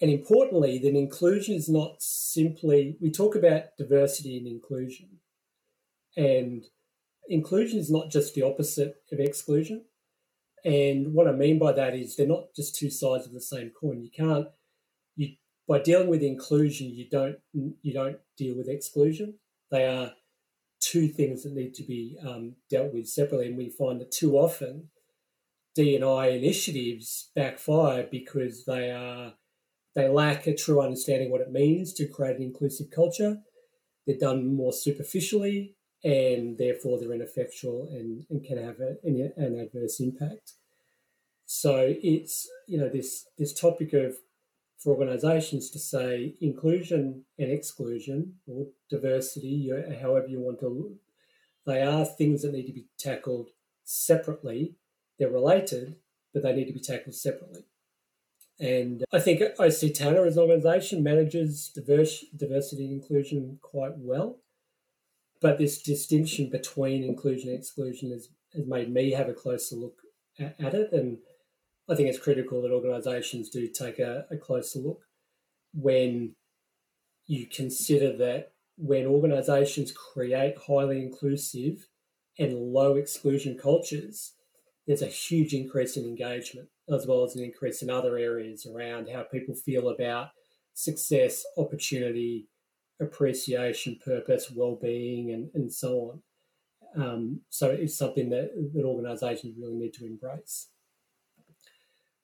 and 0.00 0.10
importantly, 0.10 0.78
that 0.78 0.94
inclusion 0.94 1.54
is 1.54 1.68
not 1.68 1.96
simply 2.00 2.96
we 3.00 3.10
talk 3.10 3.34
about 3.34 3.76
diversity 3.78 4.36
and 4.38 4.46
inclusion, 4.46 5.08
and 6.16 6.64
inclusion 7.28 7.78
is 7.78 7.90
not 7.90 8.10
just 8.10 8.34
the 8.34 8.42
opposite 8.42 8.96
of 9.12 9.20
exclusion. 9.20 9.84
And 10.64 11.14
what 11.14 11.26
I 11.26 11.32
mean 11.32 11.58
by 11.58 11.72
that 11.72 11.94
is 11.94 12.16
they're 12.16 12.26
not 12.26 12.54
just 12.54 12.74
two 12.74 12.90
sides 12.90 13.26
of 13.26 13.32
the 13.32 13.40
same 13.40 13.70
coin. 13.70 14.02
You 14.02 14.10
can't 14.10 14.48
you 15.16 15.36
by 15.68 15.78
dealing 15.78 16.08
with 16.08 16.22
inclusion, 16.22 16.90
you 16.90 17.08
don't 17.10 17.36
you 17.52 17.92
don't 17.92 18.18
deal 18.36 18.56
with 18.56 18.68
exclusion. 18.68 19.38
They 19.70 19.86
are 19.86 20.12
two 20.80 21.08
things 21.08 21.42
that 21.42 21.52
need 21.52 21.74
to 21.74 21.84
be 21.84 22.18
um, 22.26 22.56
dealt 22.70 22.92
with 22.92 23.06
separately, 23.06 23.48
and 23.48 23.56
we 23.56 23.70
find 23.70 24.00
that 24.00 24.10
too 24.10 24.36
often 24.36 24.88
D 25.74 25.94
and 25.94 26.04
I 26.04 26.28
initiatives 26.28 27.30
backfire 27.34 28.06
because 28.10 28.64
they 28.64 28.90
are 28.90 29.34
they 29.94 30.08
lack 30.08 30.46
a 30.46 30.54
true 30.54 30.80
understanding 30.80 31.26
of 31.26 31.32
what 31.32 31.40
it 31.40 31.50
means 31.50 31.92
to 31.94 32.06
create 32.06 32.36
an 32.36 32.42
inclusive 32.42 32.90
culture. 32.90 33.38
They're 34.06 34.16
done 34.16 34.54
more 34.54 34.72
superficially 34.72 35.76
and 36.02 36.56
therefore 36.58 36.98
they're 36.98 37.12
ineffectual 37.12 37.88
and, 37.90 38.24
and 38.30 38.44
can 38.44 38.56
have 38.56 38.80
a, 38.80 38.96
an, 39.04 39.32
an 39.36 39.58
adverse 39.58 40.00
impact. 40.00 40.54
So 41.46 41.94
it's 42.02 42.48
you 42.68 42.78
know 42.78 42.88
this 42.88 43.26
this 43.36 43.52
topic 43.52 43.92
of 43.92 44.16
for 44.78 44.94
organisations 44.94 45.68
to 45.70 45.78
say 45.78 46.34
inclusion 46.40 47.24
and 47.38 47.50
exclusion 47.50 48.36
or 48.46 48.68
diversity, 48.88 49.70
however 50.00 50.26
you 50.26 50.40
want 50.40 50.60
to 50.60 50.98
They 51.66 51.82
are 51.82 52.04
things 52.06 52.42
that 52.42 52.52
need 52.52 52.66
to 52.66 52.72
be 52.72 52.86
tackled 52.98 53.50
separately. 53.84 54.76
They're 55.20 55.30
related, 55.30 55.96
but 56.32 56.42
they 56.42 56.54
need 56.54 56.66
to 56.66 56.72
be 56.72 56.80
tackled 56.80 57.14
separately. 57.14 57.66
And 58.58 59.04
I 59.12 59.20
think 59.20 59.42
OC 59.58 59.92
Tanner 59.94 60.24
as 60.24 60.36
an 60.36 60.42
organisation 60.42 61.02
manages 61.02 61.68
diverse, 61.68 62.24
diversity 62.34 62.86
and 62.86 62.94
inclusion 62.94 63.58
quite 63.60 63.96
well. 63.96 64.38
But 65.40 65.58
this 65.58 65.80
distinction 65.80 66.50
between 66.50 67.04
inclusion 67.04 67.50
and 67.50 67.58
exclusion 67.58 68.10
has, 68.12 68.30
has 68.54 68.66
made 68.66 68.92
me 68.92 69.12
have 69.12 69.28
a 69.28 69.34
closer 69.34 69.76
look 69.76 69.98
at, 70.38 70.56
at 70.58 70.74
it. 70.74 70.92
And 70.92 71.18
I 71.88 71.94
think 71.94 72.08
it's 72.08 72.18
critical 72.18 72.62
that 72.62 72.72
organisations 72.72 73.50
do 73.50 73.68
take 73.68 73.98
a, 73.98 74.26
a 74.30 74.36
closer 74.38 74.78
look 74.78 75.02
when 75.74 76.34
you 77.26 77.46
consider 77.46 78.16
that 78.16 78.52
when 78.76 79.06
organisations 79.06 79.92
create 79.92 80.56
highly 80.66 81.02
inclusive 81.02 81.88
and 82.38 82.54
low 82.54 82.96
exclusion 82.96 83.58
cultures, 83.58 84.32
there's 84.86 85.02
a 85.02 85.06
huge 85.06 85.54
increase 85.54 85.96
in 85.96 86.04
engagement 86.04 86.68
as 86.92 87.06
well 87.06 87.22
as 87.24 87.36
an 87.36 87.44
increase 87.44 87.82
in 87.82 87.90
other 87.90 88.16
areas 88.16 88.66
around 88.66 89.08
how 89.08 89.22
people 89.22 89.54
feel 89.54 89.88
about 89.88 90.28
success, 90.74 91.44
opportunity, 91.56 92.48
appreciation, 93.00 93.98
purpose, 94.04 94.50
well-being, 94.54 95.30
and, 95.30 95.50
and 95.54 95.72
so 95.72 96.20
on. 96.96 97.02
Um, 97.02 97.40
so 97.48 97.70
it's 97.70 97.96
something 97.96 98.30
that, 98.30 98.50
that 98.74 98.84
organisations 98.84 99.56
really 99.58 99.76
need 99.76 99.94
to 99.94 100.06
embrace. 100.06 100.68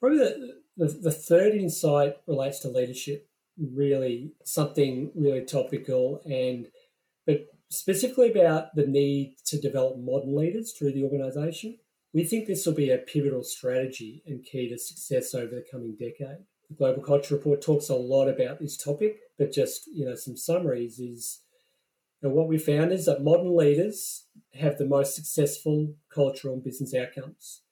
Probably 0.00 0.18
the, 0.18 0.60
the, 0.76 0.86
the 0.86 1.12
third 1.12 1.54
insight 1.54 2.16
relates 2.26 2.58
to 2.60 2.68
leadership, 2.68 3.28
really 3.58 4.32
something 4.44 5.10
really 5.14 5.44
topical 5.44 6.20
and 6.26 6.66
but 7.26 7.46
specifically 7.70 8.30
about 8.30 8.75
the 8.75 8.86
need 8.86 9.36
to 9.46 9.60
develop 9.60 9.98
modern 9.98 10.36
leaders 10.36 10.72
through 10.72 10.92
the 10.92 11.02
organisation. 11.02 11.78
We 12.12 12.25
think 12.25 12.46
this 12.46 12.64
will 12.64 12.75
be 12.75 12.90
a 12.90 12.98
pivotal 12.98 13.42
strategy 13.42 14.22
and 14.26 14.44
key 14.44 14.68
to 14.68 14.78
success 14.78 15.34
over 15.34 15.54
the 15.54 15.64
coming 15.70 15.96
decade. 15.98 16.44
The 16.68 16.75
Global 16.76 17.02
Culture 17.02 17.36
Report 17.36 17.60
talks 17.60 17.88
a 17.88 17.94
lot 17.94 18.28
about 18.28 18.58
this 18.60 18.76
topic, 18.76 19.18
but 19.38 19.52
just 19.52 19.86
you 19.86 20.04
know 20.04 20.14
some 20.14 20.36
summaries 20.36 20.98
is 20.98 21.40
and 22.22 22.32
what 22.32 22.48
we 22.48 22.58
found 22.58 22.92
is 22.92 23.06
that 23.06 23.22
modern 23.22 23.56
leaders 23.56 24.25
have 24.54 24.78
the 24.78 24.86
most 24.86 25.14
successful 25.14 25.94
cultural 26.12 26.54
and 26.54 26.64
business 26.64 26.94
outcomes. 26.94 27.62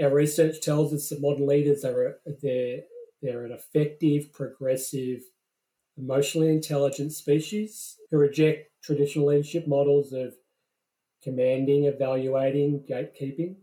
Our 0.00 0.12
research 0.14 0.60
tells 0.60 0.92
us 0.92 1.08
that 1.08 1.20
modern 1.20 1.46
leaders 1.46 1.84
are 1.84 2.18
they're, 2.42 2.82
they're 3.20 3.44
an 3.44 3.52
effective, 3.52 4.32
progressive, 4.32 5.22
emotionally 5.96 6.48
intelligent 6.48 7.12
species 7.12 7.96
who 8.10 8.18
reject 8.18 8.70
traditional 8.82 9.26
leadership 9.26 9.66
models 9.66 10.12
of 10.12 10.34
commanding, 11.22 11.84
evaluating, 11.84 12.84
gatekeeping. 12.88 13.56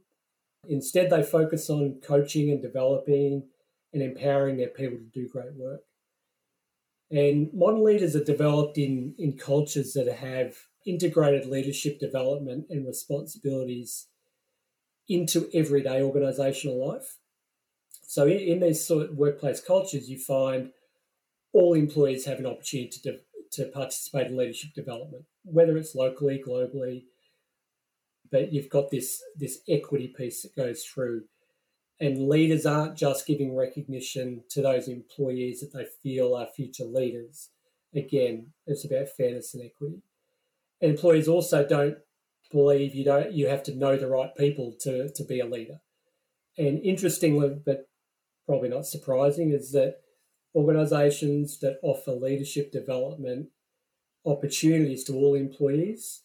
Instead, 0.67 1.09
they 1.09 1.23
focus 1.23 1.69
on 1.69 1.99
coaching 2.01 2.49
and 2.51 2.61
developing 2.61 3.43
and 3.93 4.01
empowering 4.03 4.57
their 4.57 4.67
people 4.67 4.97
to 4.97 5.09
do 5.13 5.27
great 5.27 5.53
work. 5.55 5.81
And 7.11 7.49
modern 7.53 7.83
leaders 7.83 8.15
are 8.15 8.23
developed 8.23 8.77
in, 8.77 9.15
in 9.17 9.37
cultures 9.37 9.93
that 9.93 10.07
have 10.07 10.55
integrated 10.85 11.47
leadership 11.47 11.99
development 11.99 12.67
and 12.69 12.85
responsibilities 12.85 14.07
into 15.07 15.49
everyday 15.53 16.01
organizational 16.01 16.87
life. 16.87 17.17
So, 18.03 18.25
in, 18.25 18.37
in 18.37 18.59
these 18.59 18.85
sort 18.85 19.09
of 19.09 19.17
workplace 19.17 19.59
cultures, 19.59 20.09
you 20.09 20.19
find 20.19 20.71
all 21.51 21.73
employees 21.73 22.25
have 22.25 22.39
an 22.39 22.45
opportunity 22.45 22.99
to, 23.03 23.19
to 23.53 23.65
participate 23.71 24.27
in 24.27 24.37
leadership 24.37 24.73
development, 24.75 25.25
whether 25.43 25.77
it's 25.77 25.95
locally, 25.95 26.41
globally, 26.45 27.05
but 28.31 28.53
you've 28.53 28.69
got 28.69 28.91
this 28.91 29.21
this 29.35 29.59
equity 29.67 30.07
piece 30.07 30.43
that 30.43 30.55
goes 30.55 30.83
through. 30.83 31.23
And 32.01 32.29
leaders 32.29 32.65
aren't 32.65 32.95
just 32.95 33.27
giving 33.27 33.55
recognition 33.55 34.43
to 34.51 34.61
those 34.61 34.87
employees 34.87 35.59
that 35.59 35.73
they 35.73 35.85
feel 36.01 36.33
are 36.33 36.47
future 36.47 36.85
leaders. 36.85 37.49
Again 37.93 38.53
it's 38.65 38.85
about 38.85 39.09
fairness 39.09 39.53
and 39.53 39.63
equity. 39.63 40.01
Employees 40.81 41.27
also 41.27 41.67
don't 41.67 41.97
believe 42.51 42.95
you 42.95 43.03
don't 43.03 43.33
you 43.33 43.47
have 43.47 43.63
to 43.63 43.75
know 43.75 43.97
the 43.97 44.07
right 44.07 44.35
people 44.35 44.75
to 44.81 45.09
to 45.09 45.23
be 45.23 45.39
a 45.39 45.45
leader. 45.45 45.81
And 46.57 46.79
interestingly 46.83 47.49
but 47.65 47.89
probably 48.45 48.69
not 48.69 48.85
surprising 48.85 49.51
is 49.51 49.71
that 49.73 49.97
organizations 50.55 51.59
that 51.59 51.79
offer 51.83 52.11
leadership 52.11 52.71
development 52.71 53.49
opportunities 54.25 55.03
to 55.03 55.13
all 55.13 55.35
employees 55.35 56.23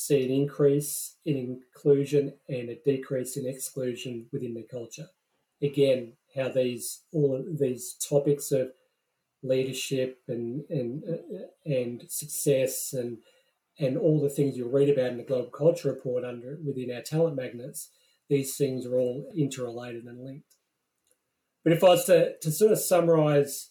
see 0.00 0.24
an 0.24 0.30
increase 0.30 1.16
in 1.26 1.36
inclusion 1.36 2.32
and 2.48 2.70
a 2.70 2.76
decrease 2.86 3.36
in 3.36 3.46
exclusion 3.46 4.26
within 4.32 4.54
the 4.54 4.62
culture. 4.62 5.08
Again, 5.62 6.14
how 6.34 6.48
these 6.48 7.02
all 7.12 7.44
these 7.46 7.96
topics 8.08 8.50
of 8.50 8.70
leadership 9.42 10.22
and 10.26 10.64
and 10.70 11.02
uh, 11.04 11.46
and 11.66 12.04
success 12.08 12.94
and 12.94 13.18
and 13.78 13.98
all 13.98 14.20
the 14.20 14.30
things 14.30 14.56
you'll 14.56 14.70
read 14.70 14.88
about 14.88 15.10
in 15.10 15.18
the 15.18 15.22
Global 15.22 15.50
Culture 15.50 15.88
Report 15.88 16.24
under 16.24 16.58
within 16.64 16.94
our 16.94 17.02
talent 17.02 17.36
magnets, 17.36 17.90
these 18.30 18.56
things 18.56 18.86
are 18.86 18.98
all 18.98 19.30
interrelated 19.36 20.04
and 20.04 20.24
linked. 20.24 20.56
But 21.62 21.74
if 21.74 21.84
I 21.84 21.88
was 21.88 22.06
to, 22.06 22.38
to 22.38 22.50
sort 22.50 22.72
of 22.72 22.78
summarize 22.78 23.70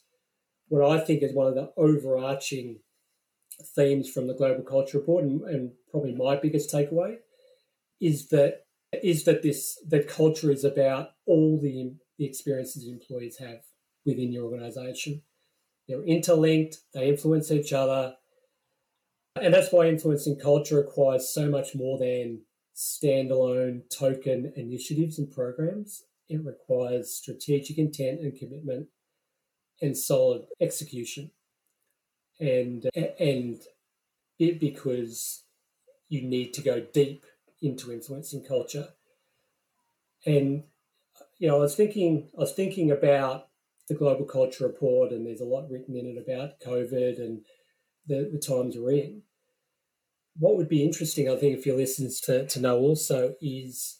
what 0.67 0.87
I 0.87 0.99
think 0.99 1.23
is 1.23 1.33
one 1.33 1.47
of 1.47 1.55
the 1.55 1.71
overarching 1.75 2.81
themes 3.63 4.09
from 4.09 4.27
the 4.27 4.33
Global 4.33 4.63
Culture 4.63 4.99
Report, 4.99 5.23
and, 5.23 5.41
and 5.43 5.71
probably 5.91 6.13
my 6.13 6.35
biggest 6.35 6.73
takeaway 6.73 7.17
is 7.99 8.29
that 8.29 8.61
is 9.03 9.23
that 9.25 9.43
this 9.43 9.77
that 9.87 10.07
culture 10.07 10.51
is 10.51 10.63
about 10.63 11.09
all 11.25 11.59
the 11.61 11.93
the 12.17 12.25
experiences 12.25 12.87
employees 12.87 13.37
have 13.37 13.59
within 14.05 14.31
your 14.31 14.45
organization. 14.45 15.21
They're 15.87 16.03
interlinked, 16.03 16.77
they 16.93 17.09
influence 17.09 17.51
each 17.51 17.73
other. 17.73 18.15
And 19.41 19.53
that's 19.53 19.71
why 19.71 19.87
influencing 19.87 20.37
culture 20.39 20.75
requires 20.75 21.33
so 21.33 21.49
much 21.49 21.75
more 21.75 21.97
than 21.97 22.41
standalone 22.75 23.81
token 23.89 24.51
initiatives 24.55 25.17
and 25.17 25.31
programs. 25.31 26.03
It 26.27 26.43
requires 26.43 27.15
strategic 27.15 27.77
intent 27.77 28.19
and 28.19 28.37
commitment 28.37 28.87
and 29.81 29.97
solid 29.97 30.43
execution 30.61 31.31
and 32.39 32.89
and 33.19 33.61
it 34.37 34.59
because 34.59 35.43
you 36.07 36.21
need 36.21 36.53
to 36.53 36.61
go 36.61 36.79
deep 36.79 37.25
into 37.61 37.91
influencing 37.91 38.43
culture. 38.43 38.89
And 40.25 40.63
you 41.37 41.47
know, 41.47 41.57
I 41.57 41.59
was 41.59 41.75
thinking, 41.75 42.29
I 42.37 42.41
was 42.41 42.53
thinking 42.53 42.91
about 42.91 43.47
the 43.87 43.95
Global 43.95 44.25
Culture 44.25 44.65
Report, 44.65 45.11
and 45.11 45.25
there's 45.25 45.41
a 45.41 45.45
lot 45.45 45.69
written 45.69 45.95
in 45.95 46.05
it 46.05 46.17
about 46.17 46.59
COVID 46.59 47.17
and 47.17 47.41
the, 48.07 48.29
the 48.31 48.39
times 48.39 48.75
we're 48.77 48.91
in. 48.91 49.23
What 50.37 50.57
would 50.57 50.69
be 50.69 50.83
interesting, 50.83 51.29
I 51.29 51.35
think, 51.35 51.57
if 51.57 51.65
your 51.65 51.77
listeners 51.77 52.19
to, 52.21 52.45
to 52.47 52.61
know 52.61 52.77
also 52.77 53.35
is 53.41 53.99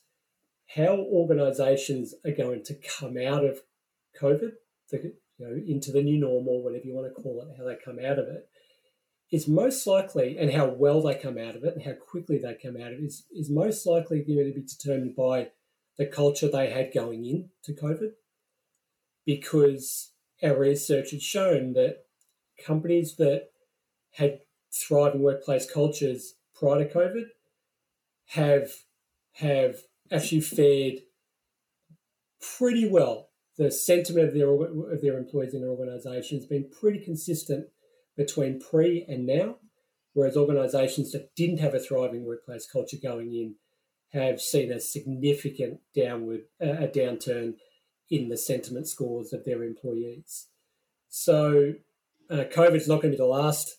how 0.76 0.98
organisations 0.98 2.14
are 2.26 2.32
going 2.32 2.64
to 2.66 2.76
come 3.00 3.18
out 3.18 3.44
of 3.44 3.62
COVID, 4.22 4.52
the, 4.92 5.14
know, 5.46 5.56
into 5.68 5.92
the 5.92 6.04
new 6.04 6.20
normal, 6.20 6.64
whatever 6.64 6.86
you 6.86 6.94
want 6.94 7.08
to 7.08 7.22
call 7.22 7.42
it, 7.42 7.58
how 7.58 7.66
they 7.66 7.76
come 7.76 8.00
out 8.00 8.20
of 8.20 8.28
it, 8.28 8.48
is 9.32 9.48
most 9.48 9.86
likely, 9.86 10.38
and 10.38 10.52
how 10.52 10.68
well 10.68 11.02
they 11.02 11.16
come 11.16 11.38
out 11.38 11.56
of 11.56 11.64
it 11.64 11.76
and 11.76 11.84
how 11.84 11.94
quickly 11.94 12.38
they 12.40 12.56
come 12.56 12.76
out 12.76 12.92
of 12.92 13.00
it, 13.00 13.04
is, 13.04 13.26
is 13.32 13.50
most 13.50 13.86
likely 13.86 14.24
going 14.24 14.48
to 14.48 14.60
be 14.60 14.66
determined 14.66 15.16
by 15.16 15.50
the 15.98 16.06
culture 16.06 16.50
they 16.50 16.70
had 16.70 16.94
going 16.94 17.26
in 17.26 17.50
to 17.64 17.74
COVID. 17.74 18.12
Because 19.26 20.12
our 20.42 20.58
research 20.58 21.12
had 21.12 21.22
shown 21.22 21.74
that 21.74 22.06
companies 22.66 23.16
that 23.18 23.50
had 24.14 24.40
thriving 24.74 25.22
workplace 25.22 25.70
cultures 25.72 26.36
prior 26.56 26.84
to 26.84 26.94
COVID 26.94 27.26
have 28.28 28.72
have 29.34 29.78
actually 30.12 30.42
fared 30.42 30.96
pretty 32.58 32.88
well 32.88 33.29
the 33.60 33.70
sentiment 33.70 34.30
of 34.30 34.34
their 34.34 34.50
of 34.50 35.02
their 35.02 35.18
employees 35.18 35.54
in 35.54 35.60
their 35.60 35.70
organisation 35.70 36.38
has 36.38 36.48
been 36.48 36.70
pretty 36.72 36.98
consistent 36.98 37.68
between 38.16 38.58
pre 38.58 39.06
and 39.08 39.28
now, 39.28 39.58
whereas 40.14 40.38
organisations 40.38 41.12
that 41.12 41.36
didn't 41.36 41.60
have 41.60 41.76
a 41.76 41.80
thriving 41.80 42.26
workplace 42.26 42.66
culture 42.66 42.98
going 43.04 43.34
in 43.34 43.56
have 44.14 44.42
seen 44.42 44.72
a 44.72 44.80
significant 44.80 45.82
downward 45.94 46.44
a 46.62 46.88
downturn 46.88 47.56
in 48.10 48.30
the 48.30 48.38
sentiment 48.38 48.88
scores 48.88 49.34
of 49.34 49.44
their 49.44 49.62
employees. 49.62 50.48
So, 51.10 51.74
uh, 52.30 52.46
COVID 52.56 52.78
is 52.78 52.88
not 52.88 53.02
going 53.02 53.12
to 53.12 53.18
be 53.18 53.24
the 53.24 53.26
last 53.26 53.78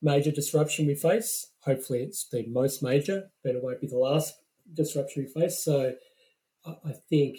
major 0.00 0.30
disruption 0.30 0.86
we 0.86 0.94
face. 0.94 1.52
Hopefully, 1.64 2.02
it's 2.02 2.26
the 2.26 2.46
most 2.46 2.82
major, 2.82 3.30
but 3.44 3.54
it 3.54 3.62
won't 3.62 3.82
be 3.82 3.86
the 3.86 3.98
last 3.98 4.34
disruption 4.72 5.24
we 5.24 5.40
face. 5.40 5.62
So, 5.62 5.92
I 6.64 6.92
think 7.10 7.38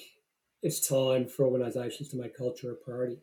it's 0.61 0.87
time 0.87 1.27
for 1.27 1.45
organisations 1.45 2.09
to 2.09 2.17
make 2.17 2.37
culture 2.37 2.71
a 2.71 2.75
priority. 2.75 3.17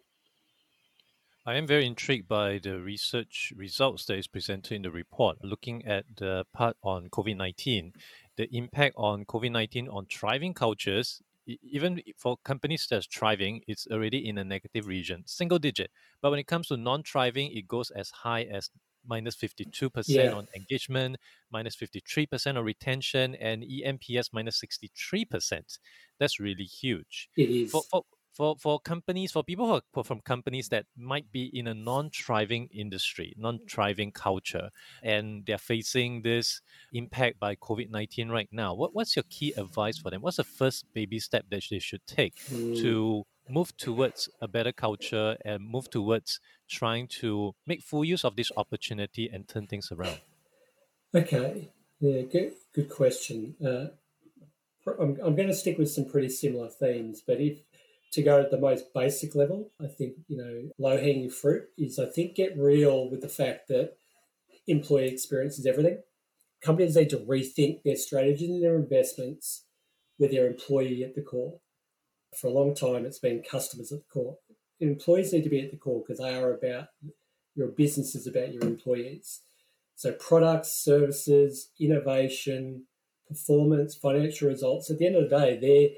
I 1.46 1.54
am 1.54 1.66
very 1.66 1.86
intrigued 1.86 2.28
by 2.28 2.58
the 2.62 2.78
research 2.78 3.52
results 3.56 4.04
that 4.06 4.18
is 4.18 4.26
presented 4.26 4.74
in 4.74 4.82
the 4.82 4.90
report, 4.90 5.38
looking 5.42 5.84
at 5.86 6.04
the 6.16 6.44
part 6.52 6.76
on 6.82 7.08
COVID 7.08 7.36
19, 7.36 7.92
the 8.36 8.54
impact 8.54 8.94
on 8.98 9.24
COVID 9.24 9.52
19 9.52 9.88
on 9.88 10.06
thriving 10.06 10.52
cultures. 10.52 11.22
Even 11.62 12.02
for 12.18 12.36
companies 12.44 12.86
that's 12.90 13.06
thriving, 13.06 13.62
it's 13.66 13.86
already 13.90 14.28
in 14.28 14.36
a 14.36 14.44
negative 14.44 14.86
region, 14.86 15.22
single 15.24 15.58
digit. 15.58 15.90
But 16.20 16.30
when 16.30 16.38
it 16.38 16.46
comes 16.46 16.66
to 16.68 16.76
non 16.76 17.02
thriving, 17.02 17.50
it 17.52 17.66
goes 17.66 17.90
as 17.92 18.10
high 18.10 18.42
as 18.42 18.68
minus 19.08 19.36
52% 19.36 20.04
yeah. 20.06 20.32
on 20.32 20.46
engagement, 20.54 21.16
minus 21.50 21.76
53% 21.76 22.56
on 22.56 22.64
retention, 22.64 23.34
and 23.36 23.62
eNPS 23.62 24.30
minus 24.32 24.62
63%. 24.62 25.78
That's 26.20 26.38
really 26.38 26.64
huge. 26.64 27.28
It 27.36 27.50
is. 27.50 27.70
For, 27.70 27.82
for, 27.90 28.02
for 28.38 28.56
for 28.56 28.78
companies 28.78 29.32
for 29.32 29.42
people 29.42 29.66
who 29.66 30.00
are 30.00 30.04
from 30.04 30.20
companies 30.20 30.68
that 30.68 30.86
might 30.96 31.30
be 31.32 31.50
in 31.52 31.66
a 31.66 31.74
non-thriving 31.74 32.68
industry 32.72 33.34
non-thriving 33.36 34.12
culture 34.12 34.70
and 35.02 35.44
they're 35.44 35.58
facing 35.58 36.22
this 36.22 36.60
impact 36.92 37.40
by 37.40 37.56
covid-19 37.56 38.30
right 38.30 38.48
now 38.52 38.72
what, 38.72 38.94
what's 38.94 39.16
your 39.16 39.24
key 39.28 39.52
advice 39.56 39.98
for 39.98 40.10
them 40.10 40.22
what's 40.22 40.36
the 40.36 40.44
first 40.44 40.84
baby 40.94 41.18
step 41.18 41.44
that 41.50 41.64
they 41.68 41.80
should 41.80 42.06
take 42.06 42.36
mm. 42.50 42.80
to 42.80 43.24
move 43.48 43.76
towards 43.76 44.28
a 44.40 44.48
better 44.48 44.72
culture 44.72 45.36
and 45.44 45.66
move 45.66 45.90
towards 45.90 46.40
trying 46.68 47.06
to 47.06 47.54
make 47.66 47.82
full 47.82 48.04
use 48.04 48.24
of 48.24 48.36
this 48.36 48.52
opportunity 48.56 49.28
and 49.32 49.48
turn 49.48 49.66
things 49.66 49.90
around 49.92 50.20
okay 51.14 51.70
yeah 52.00 52.22
good 52.22 52.52
good 52.74 52.88
question 52.88 53.54
uh, 53.64 53.86
I'm, 55.00 55.18
I'm 55.22 55.36
going 55.36 55.48
to 55.48 55.54
stick 55.54 55.76
with 55.76 55.90
some 55.90 56.06
pretty 56.06 56.30
similar 56.30 56.68
themes 56.68 57.22
but 57.26 57.40
if 57.40 57.58
to 58.12 58.22
go 58.22 58.40
at 58.40 58.50
the 58.50 58.58
most 58.58 58.92
basic 58.94 59.34
level, 59.34 59.70
I 59.82 59.86
think, 59.86 60.14
you 60.28 60.36
know, 60.36 60.70
low 60.78 60.96
hanging 60.96 61.30
fruit 61.30 61.64
is 61.76 61.98
I 61.98 62.06
think 62.06 62.34
get 62.34 62.56
real 62.56 63.10
with 63.10 63.20
the 63.20 63.28
fact 63.28 63.68
that 63.68 63.96
employee 64.66 65.08
experience 65.08 65.58
is 65.58 65.66
everything. 65.66 65.98
Companies 66.62 66.96
need 66.96 67.10
to 67.10 67.18
rethink 67.18 67.82
their 67.82 67.96
strategies 67.96 68.50
and 68.50 68.62
their 68.62 68.76
investments 68.76 69.64
with 70.18 70.32
their 70.32 70.46
employee 70.46 71.04
at 71.04 71.14
the 71.14 71.22
core. 71.22 71.60
For 72.36 72.48
a 72.48 72.52
long 72.52 72.74
time, 72.74 73.04
it's 73.04 73.18
been 73.18 73.42
customers 73.42 73.92
at 73.92 74.00
the 74.00 74.04
core. 74.12 74.36
Employees 74.80 75.32
need 75.32 75.44
to 75.44 75.50
be 75.50 75.60
at 75.60 75.70
the 75.70 75.76
core 75.76 76.02
because 76.06 76.18
they 76.18 76.34
are 76.34 76.52
about 76.52 76.88
your 77.54 77.68
business 77.68 78.14
is 78.14 78.26
about 78.26 78.52
your 78.52 78.62
employees. 78.62 79.40
So 79.96 80.12
products, 80.12 80.70
services, 80.70 81.70
innovation, 81.80 82.84
performance, 83.26 83.96
financial 83.96 84.48
results. 84.48 84.90
At 84.90 84.98
the 84.98 85.06
end 85.06 85.16
of 85.16 85.28
the 85.28 85.36
day, 85.36 85.58
they're 85.60 85.88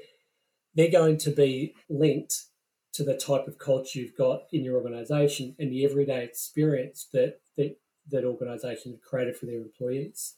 they're 0.73 0.99
going 0.99 1.17
to 1.17 1.31
be 1.31 1.75
linked 1.89 2.45
to 2.93 3.03
the 3.03 3.15
type 3.15 3.47
of 3.47 3.59
culture 3.59 3.99
you've 3.99 4.17
got 4.17 4.43
in 4.51 4.63
your 4.63 4.75
organization 4.75 5.55
and 5.59 5.71
the 5.71 5.85
everyday 5.85 6.23
experience 6.23 7.07
that 7.13 7.39
that, 7.57 7.77
that 8.09 8.25
organizations 8.25 8.95
have 8.95 9.01
created 9.01 9.37
for 9.37 9.45
their 9.45 9.61
employees. 9.61 10.35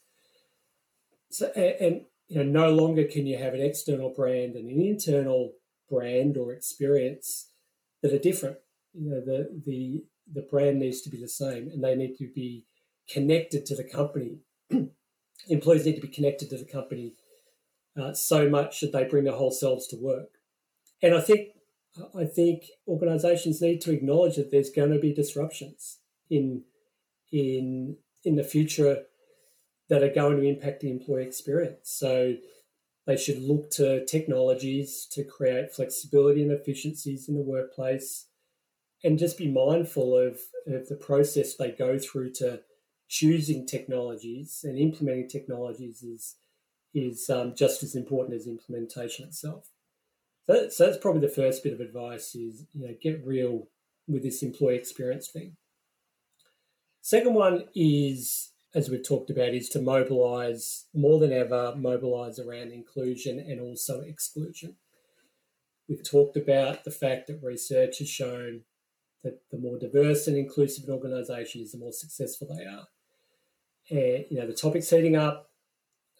So, 1.30 1.46
and, 1.56 2.02
you 2.28 2.36
know, 2.36 2.44
no 2.44 2.70
longer 2.70 3.04
can 3.04 3.26
you 3.26 3.38
have 3.38 3.54
an 3.54 3.60
external 3.60 4.10
brand 4.10 4.54
and 4.54 4.70
an 4.70 4.80
internal 4.80 5.52
brand 5.94 6.36
or 6.36 6.52
experience 6.52 7.50
that 8.02 8.12
are 8.12 8.18
different. 8.18 8.56
You 8.92 9.10
know, 9.10 9.20
the 9.20 9.62
the 9.64 10.04
the 10.32 10.46
brand 10.50 10.78
needs 10.78 11.00
to 11.02 11.10
be 11.10 11.20
the 11.20 11.28
same, 11.28 11.68
and 11.68 11.82
they 11.82 11.94
need 11.94 12.16
to 12.18 12.28
be 12.34 12.66
connected 13.08 13.66
to 13.66 13.76
the 13.76 13.84
company. 13.84 14.38
Employees 15.48 15.84
need 15.84 15.96
to 15.96 16.00
be 16.00 16.08
connected 16.08 16.48
to 16.50 16.56
the 16.56 16.64
company 16.64 17.14
uh, 18.00 18.12
so 18.12 18.48
much 18.48 18.80
that 18.80 18.92
they 18.92 19.04
bring 19.04 19.24
their 19.24 19.34
whole 19.34 19.50
selves 19.50 19.86
to 19.88 19.96
work. 19.96 20.30
And 21.02 21.14
I 21.14 21.20
think 21.20 21.48
I 22.18 22.24
think 22.24 22.64
organisations 22.88 23.60
need 23.60 23.80
to 23.82 23.92
acknowledge 23.92 24.36
that 24.36 24.50
there's 24.50 24.70
going 24.70 24.92
to 24.92 24.98
be 24.98 25.12
disruptions 25.12 25.98
in 26.30 26.62
in 27.30 27.96
in 28.24 28.36
the 28.36 28.44
future 28.44 29.04
that 29.88 30.02
are 30.02 30.12
going 30.12 30.38
to 30.38 30.48
impact 30.48 30.80
the 30.80 30.90
employee 30.90 31.24
experience. 31.24 31.90
So 31.90 32.36
they 33.06 33.16
should 33.16 33.42
look 33.42 33.70
to 33.70 34.04
technologies 34.06 35.06
to 35.12 35.24
create 35.24 35.72
flexibility 35.72 36.42
and 36.42 36.52
efficiencies 36.52 37.28
in 37.28 37.34
the 37.34 37.42
workplace 37.42 38.28
and 39.02 39.18
just 39.18 39.36
be 39.36 39.50
mindful 39.50 40.16
of, 40.16 40.38
of 40.66 40.88
the 40.88 40.96
process 40.96 41.54
they 41.54 41.70
go 41.70 41.98
through 41.98 42.32
to 42.32 42.62
choosing 43.08 43.66
technologies 43.66 44.60
and 44.64 44.78
implementing 44.78 45.28
technologies 45.28 46.02
is 46.02 46.36
is 46.94 47.28
um, 47.28 47.54
just 47.56 47.82
as 47.82 47.96
important 47.96 48.36
as 48.36 48.46
implementation 48.46 49.26
itself. 49.26 49.68
So, 50.46 50.68
so 50.68 50.86
that's 50.86 50.98
probably 50.98 51.22
the 51.22 51.34
first 51.34 51.64
bit 51.64 51.72
of 51.72 51.80
advice 51.80 52.34
is 52.34 52.66
you 52.72 52.86
know 52.86 52.94
get 53.00 53.24
real 53.26 53.68
with 54.06 54.22
this 54.22 54.42
employee 54.42 54.76
experience 54.76 55.28
thing. 55.28 55.56
Second 57.00 57.34
one 57.34 57.64
is, 57.74 58.52
as 58.74 58.90
we've 58.90 59.06
talked 59.06 59.30
about, 59.30 59.54
is 59.54 59.68
to 59.70 59.80
mobilise 59.80 60.86
more 60.92 61.20
than 61.20 61.32
ever, 61.32 61.74
mobilise 61.76 62.38
around 62.38 62.72
inclusion 62.72 63.38
and 63.38 63.60
also 63.60 64.00
exclusion. 64.00 64.76
We've 65.88 66.02
talked 66.02 66.36
about 66.36 66.84
the 66.84 66.90
fact 66.90 67.26
that 67.26 67.42
research 67.42 67.98
has 67.98 68.08
shown 68.08 68.62
that 69.22 69.40
the 69.50 69.58
more 69.58 69.78
diverse 69.78 70.26
and 70.26 70.36
inclusive 70.36 70.84
an 70.88 70.94
organisation 70.94 71.62
is, 71.62 71.72
the 71.72 71.78
more 71.78 71.92
successful 71.92 72.48
they 72.48 72.64
are. 72.64 72.88
And 73.90 74.24
you 74.30 74.38
know 74.38 74.46
the 74.46 74.54
topic's 74.54 74.90
heating 74.90 75.16
up 75.16 75.50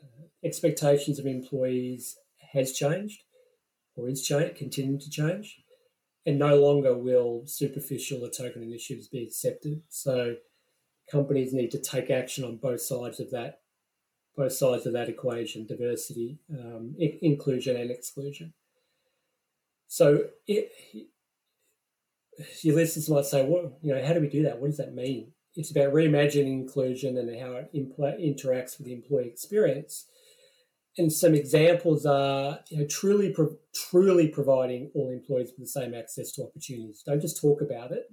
uh, 0.02 0.26
expectations 0.44 1.18
of 1.18 1.26
employees 1.26 2.16
has 2.52 2.72
changed 2.72 3.22
or 3.96 4.08
is 4.08 4.22
change, 4.22 4.56
continuing 4.56 5.00
to 5.00 5.10
change. 5.10 5.60
And 6.26 6.38
no 6.38 6.56
longer 6.56 6.96
will 6.96 7.42
superficial 7.44 8.24
or 8.24 8.30
token 8.30 8.62
initiatives 8.62 9.08
be 9.08 9.22
accepted. 9.22 9.82
So 9.90 10.36
companies 11.10 11.52
need 11.52 11.70
to 11.72 11.78
take 11.78 12.10
action 12.10 12.44
on 12.44 12.56
both 12.56 12.80
sides 12.80 13.20
of 13.20 13.30
that, 13.30 13.60
both 14.36 14.52
sides 14.52 14.86
of 14.86 14.92
that 14.92 15.08
equation: 15.08 15.66
diversity, 15.66 16.38
um, 16.50 16.96
I- 17.00 17.18
inclusion, 17.22 17.76
and 17.76 17.90
exclusion. 17.90 18.52
So 19.86 20.28
it, 20.46 20.72
your 22.62 22.74
listeners 22.74 23.08
might 23.08 23.26
say, 23.26 23.44
"What 23.44 23.78
you 23.82 23.94
know? 23.94 24.04
How 24.04 24.14
do 24.14 24.20
we 24.20 24.28
do 24.28 24.42
that? 24.44 24.60
What 24.60 24.68
does 24.68 24.78
that 24.78 24.94
mean?" 24.94 25.32
It's 25.56 25.70
about 25.70 25.92
reimagining 25.92 26.52
inclusion 26.52 27.16
and 27.16 27.40
how 27.40 27.52
it 27.52 27.72
impl- 27.72 28.20
interacts 28.20 28.76
with 28.76 28.86
the 28.86 28.92
employee 28.92 29.28
experience 29.28 30.06
and 30.96 31.12
some 31.12 31.34
examples 31.34 32.06
are 32.06 32.60
you 32.68 32.78
know, 32.78 32.86
truly 32.86 33.30
pro- 33.32 33.56
truly 33.74 34.28
providing 34.28 34.90
all 34.94 35.10
employees 35.10 35.50
with 35.50 35.66
the 35.66 35.80
same 35.80 35.94
access 35.94 36.30
to 36.32 36.44
opportunities. 36.44 37.02
Don't 37.04 37.20
just 37.20 37.40
talk 37.40 37.60
about 37.60 37.90
it, 37.90 38.04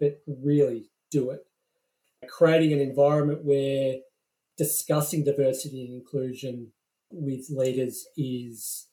but 0.00 0.20
really 0.26 0.90
do 1.10 1.30
it. 1.30 1.46
Creating 2.28 2.72
an 2.72 2.80
environment 2.80 3.44
where 3.44 3.96
discussing 4.56 5.24
diversity 5.24 5.84
and 5.84 5.94
inclusion 5.94 6.72
with 7.10 7.46
leaders 7.50 8.06
is 8.16 8.88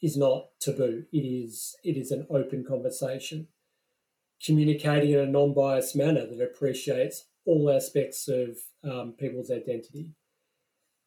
is 0.00 0.16
not 0.16 0.46
taboo. 0.60 1.04
It 1.12 1.18
is 1.18 1.76
it 1.84 1.96
is 1.96 2.10
an 2.10 2.26
open 2.30 2.64
conversation. 2.66 3.48
Communicating 4.44 5.12
in 5.12 5.20
a 5.20 5.26
non-biased 5.26 5.94
manner 5.94 6.26
that 6.26 6.42
appreciates 6.42 7.26
all 7.44 7.70
aspects 7.70 8.26
of 8.28 8.58
um, 8.82 9.12
people's 9.12 9.50
identity 9.50 10.14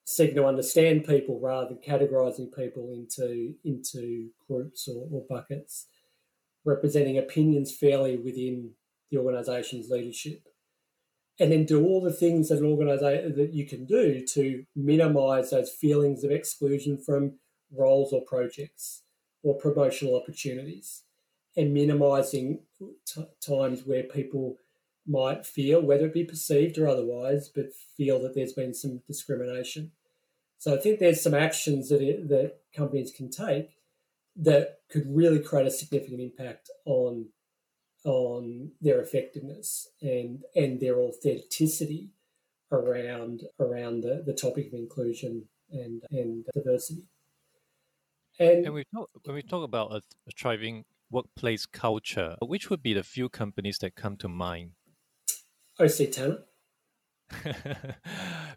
seeking 0.05 0.35
to 0.35 0.45
understand 0.45 1.05
people 1.05 1.39
rather 1.41 1.67
than 1.67 1.77
categorizing 1.77 2.55
people 2.55 2.91
into 2.93 3.55
into 3.63 4.29
groups 4.47 4.87
or, 4.87 5.07
or 5.11 5.25
buckets, 5.27 5.87
representing 6.63 7.17
opinions 7.17 7.75
fairly 7.75 8.17
within 8.17 8.71
the 9.11 9.17
organization's 9.17 9.89
leadership. 9.89 10.47
And 11.39 11.51
then 11.51 11.65
do 11.65 11.83
all 11.83 12.01
the 12.01 12.13
things 12.13 12.47
that 12.47 12.59
an 12.59 12.65
organization 12.65 13.35
that 13.35 13.53
you 13.53 13.65
can 13.65 13.85
do 13.85 14.25
to 14.25 14.63
minimize 14.75 15.49
those 15.49 15.69
feelings 15.69 16.23
of 16.23 16.31
exclusion 16.31 16.97
from 16.97 17.33
roles 17.75 18.13
or 18.13 18.21
projects 18.21 19.03
or 19.43 19.57
promotional 19.57 20.15
opportunities 20.15 21.03
and 21.57 21.73
minimizing 21.73 22.59
t- 23.05 23.25
times 23.45 23.85
where 23.85 24.03
people 24.03 24.57
might 25.07 25.45
feel, 25.45 25.81
whether 25.81 26.05
it 26.05 26.13
be 26.13 26.23
perceived 26.23 26.77
or 26.77 26.87
otherwise, 26.87 27.49
but 27.53 27.73
feel 27.95 28.21
that 28.21 28.33
there's 28.33 28.53
been 28.53 28.73
some 28.73 29.01
discrimination. 29.07 29.91
So 30.57 30.73
I 30.73 30.77
think 30.77 30.99
there's 30.99 31.21
some 31.21 31.33
actions 31.33 31.89
that 31.89 32.01
it, 32.01 32.27
that 32.29 32.59
companies 32.75 33.11
can 33.11 33.29
take 33.29 33.77
that 34.35 34.79
could 34.89 35.05
really 35.07 35.39
create 35.39 35.67
a 35.67 35.71
significant 35.71 36.21
impact 36.21 36.69
on 36.85 37.27
on 38.05 38.71
their 38.81 39.01
effectiveness 39.01 39.89
and 40.01 40.43
and 40.55 40.79
their 40.79 40.99
authenticity 40.99 42.11
around 42.71 43.43
around 43.59 44.01
the, 44.01 44.23
the 44.25 44.33
topic 44.33 44.67
of 44.67 44.73
inclusion 44.73 45.45
and 45.71 46.03
and 46.11 46.45
diversity. 46.53 47.03
And, 48.39 48.65
and 48.65 48.73
we 48.73 48.83
talk, 48.93 49.09
when 49.23 49.35
we 49.35 49.41
talk 49.41 49.63
about 49.63 49.91
a, 49.91 50.01
a 50.27 50.31
thriving 50.37 50.83
workplace 51.09 51.65
culture, 51.65 52.35
which 52.41 52.69
would 52.69 52.83
be 52.83 52.93
the 52.93 53.03
few 53.03 53.29
companies 53.29 53.77
that 53.79 53.95
come 53.95 54.17
to 54.17 54.27
mind? 54.27 54.71
OC 55.79 56.11
Tanner. 56.11 56.39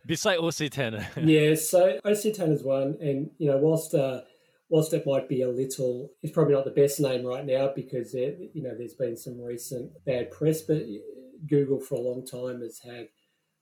Beside 0.06 0.38
OC 0.38 0.70
Tanner. 0.70 1.06
yeah, 1.16 1.54
so 1.54 2.00
OC 2.04 2.34
Tanner 2.34 2.54
is 2.54 2.62
one, 2.62 2.96
and 3.00 3.30
you 3.38 3.50
know, 3.50 3.56
whilst 3.58 3.94
uh, 3.94 4.22
whilst 4.68 4.92
it 4.92 5.06
might 5.06 5.28
be 5.28 5.42
a 5.42 5.48
little, 5.48 6.10
it's 6.22 6.32
probably 6.32 6.54
not 6.54 6.64
the 6.64 6.70
best 6.70 7.00
name 7.00 7.24
right 7.24 7.44
now 7.44 7.70
because 7.74 8.12
there, 8.12 8.34
you 8.52 8.62
know 8.62 8.74
there's 8.76 8.94
been 8.94 9.16
some 9.16 9.40
recent 9.40 9.92
bad 10.04 10.30
press, 10.30 10.62
but 10.62 10.82
Google 11.46 11.80
for 11.80 11.94
a 11.94 12.00
long 12.00 12.24
time 12.26 12.60
has 12.60 12.80
had 12.80 13.08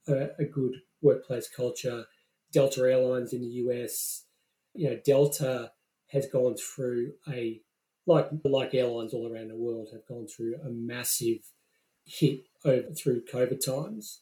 a, 0.08 0.30
a 0.38 0.44
good 0.44 0.76
workplace 1.02 1.48
culture. 1.48 2.06
Delta 2.52 2.80
Airlines 2.82 3.32
in 3.32 3.40
the 3.40 3.46
US, 3.46 4.24
you 4.74 4.88
know, 4.88 4.98
Delta 5.04 5.72
has 6.12 6.26
gone 6.26 6.56
through 6.56 7.12
a 7.28 7.60
like 8.06 8.28
like 8.44 8.74
airlines 8.74 9.12
all 9.12 9.30
around 9.30 9.48
the 9.48 9.56
world 9.56 9.88
have 9.92 10.06
gone 10.06 10.26
through 10.26 10.54
a 10.64 10.68
massive 10.68 11.40
hit 12.04 12.44
over 12.64 12.92
through 12.92 13.22
COVID 13.32 13.64
times. 13.64 14.20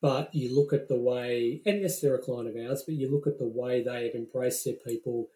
But 0.00 0.32
you 0.32 0.54
look 0.54 0.72
at 0.72 0.86
the 0.86 0.98
way, 0.98 1.60
and 1.66 1.80
yes, 1.80 2.00
they're 2.00 2.14
a 2.14 2.22
client 2.22 2.48
of 2.48 2.54
ours, 2.54 2.84
but 2.86 2.94
you 2.94 3.10
look 3.10 3.26
at 3.26 3.38
the 3.38 3.48
way 3.48 3.82
they 3.82 4.04
have 4.04 4.14
embraced 4.14 4.64
their 4.64 4.74
people, 4.74 5.28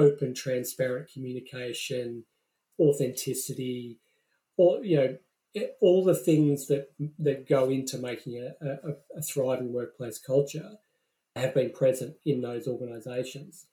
open, 0.00 0.34
transparent 0.34 1.10
communication, 1.12 2.24
authenticity, 2.78 3.98
or 4.56 4.84
you 4.84 4.96
know, 4.96 5.16
all 5.80 6.04
the 6.04 6.14
things 6.14 6.66
that 6.68 6.88
that 7.18 7.48
go 7.48 7.68
into 7.68 7.98
making 7.98 8.38
a, 8.38 8.66
a, 8.66 9.18
a 9.18 9.22
thriving 9.22 9.72
workplace 9.72 10.18
culture 10.18 10.72
have 11.36 11.54
been 11.54 11.70
present 11.70 12.16
in 12.24 12.40
those 12.40 12.66
organisations. 12.66 13.66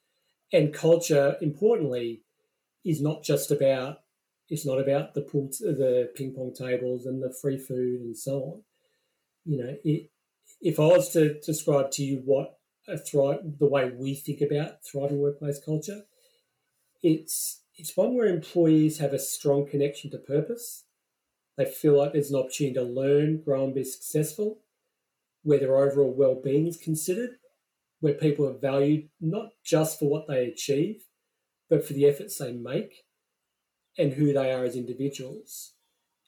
And 0.54 0.74
culture, 0.74 1.36
importantly, 1.42 2.24
is 2.86 3.02
not 3.02 3.24
just 3.24 3.52
about 3.52 4.00
it's 4.50 4.66
not 4.66 4.80
about 4.80 5.14
the 5.14 5.22
pool, 5.22 5.50
the 5.60 6.10
ping 6.16 6.34
pong 6.34 6.54
tables 6.54 7.06
and 7.06 7.22
the 7.22 7.36
free 7.42 7.58
food 7.58 8.00
and 8.02 8.18
so 8.18 8.44
on. 8.44 8.62
You 9.46 9.58
know, 9.58 9.76
it, 9.84 10.10
if 10.62 10.80
I 10.80 10.88
was 10.88 11.10
to 11.14 11.40
describe 11.42 11.92
to 11.92 12.04
you 12.04 12.22
what 12.24 12.58
a 12.88 12.98
thrive, 12.98 13.40
the 13.60 13.68
way 13.68 13.92
we 13.94 14.16
think 14.16 14.42
about 14.42 14.84
thriving 14.90 15.20
workplace 15.20 15.60
culture, 15.64 16.04
it's 17.02 17.64
it's 17.76 17.96
one 17.96 18.16
where 18.16 18.28
employees 18.28 18.98
have 18.98 19.14
a 19.14 19.20
strong 19.20 19.68
connection 19.70 20.10
to 20.12 20.18
purpose. 20.18 20.86
They 21.58 21.66
feel 21.66 21.98
like 21.98 22.14
there's 22.14 22.32
an 22.32 22.40
opportunity 22.40 22.76
to 22.76 22.84
learn, 22.84 23.42
grow, 23.44 23.66
and 23.66 23.76
be 23.76 23.84
successful, 23.84 24.60
where 25.44 25.60
their 25.60 25.78
overall 25.78 26.14
well-being 26.14 26.68
is 26.68 26.78
considered, 26.78 27.38
where 28.00 28.14
people 28.14 28.48
are 28.48 28.58
valued 28.58 29.10
not 29.20 29.50
just 29.64 30.00
for 30.00 30.10
what 30.10 30.28
they 30.28 30.46
achieve, 30.46 31.04
but 31.70 31.86
for 31.86 31.94
the 31.94 32.06
efforts 32.06 32.38
they 32.38 32.52
make 32.52 33.04
and 33.98 34.14
who 34.14 34.34
they 34.34 34.52
are 34.52 34.66
as 34.66 34.76
individuals. 34.76 35.74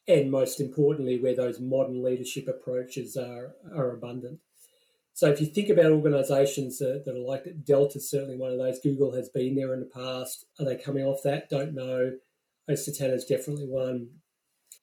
And 0.08 0.32
most 0.32 0.60
importantly, 0.60 1.20
where 1.22 1.36
those 1.36 1.60
modern 1.60 2.04
leadership 2.04 2.48
approaches 2.48 3.16
are, 3.16 3.54
are 3.76 3.92
abundant. 3.92 4.40
So 5.20 5.30
if 5.30 5.42
you 5.42 5.48
think 5.48 5.68
about 5.68 5.92
organizations 5.92 6.80
that, 6.80 7.04
that 7.04 7.14
are 7.14 7.20
like 7.20 7.44
that, 7.44 8.02
certainly 8.02 8.38
one 8.38 8.54
of 8.54 8.58
those. 8.58 8.80
Google 8.80 9.14
has 9.16 9.28
been 9.28 9.54
there 9.54 9.74
in 9.74 9.82
the 9.82 9.86
past. 9.86 10.46
Are 10.58 10.64
they 10.64 10.78
coming 10.78 11.04
off 11.04 11.24
that? 11.24 11.50
Don't 11.50 11.76
know. 11.76 12.14
OC 12.70 12.96
Tanner 12.98 13.16
is 13.16 13.26
definitely 13.26 13.68
one. 13.68 14.08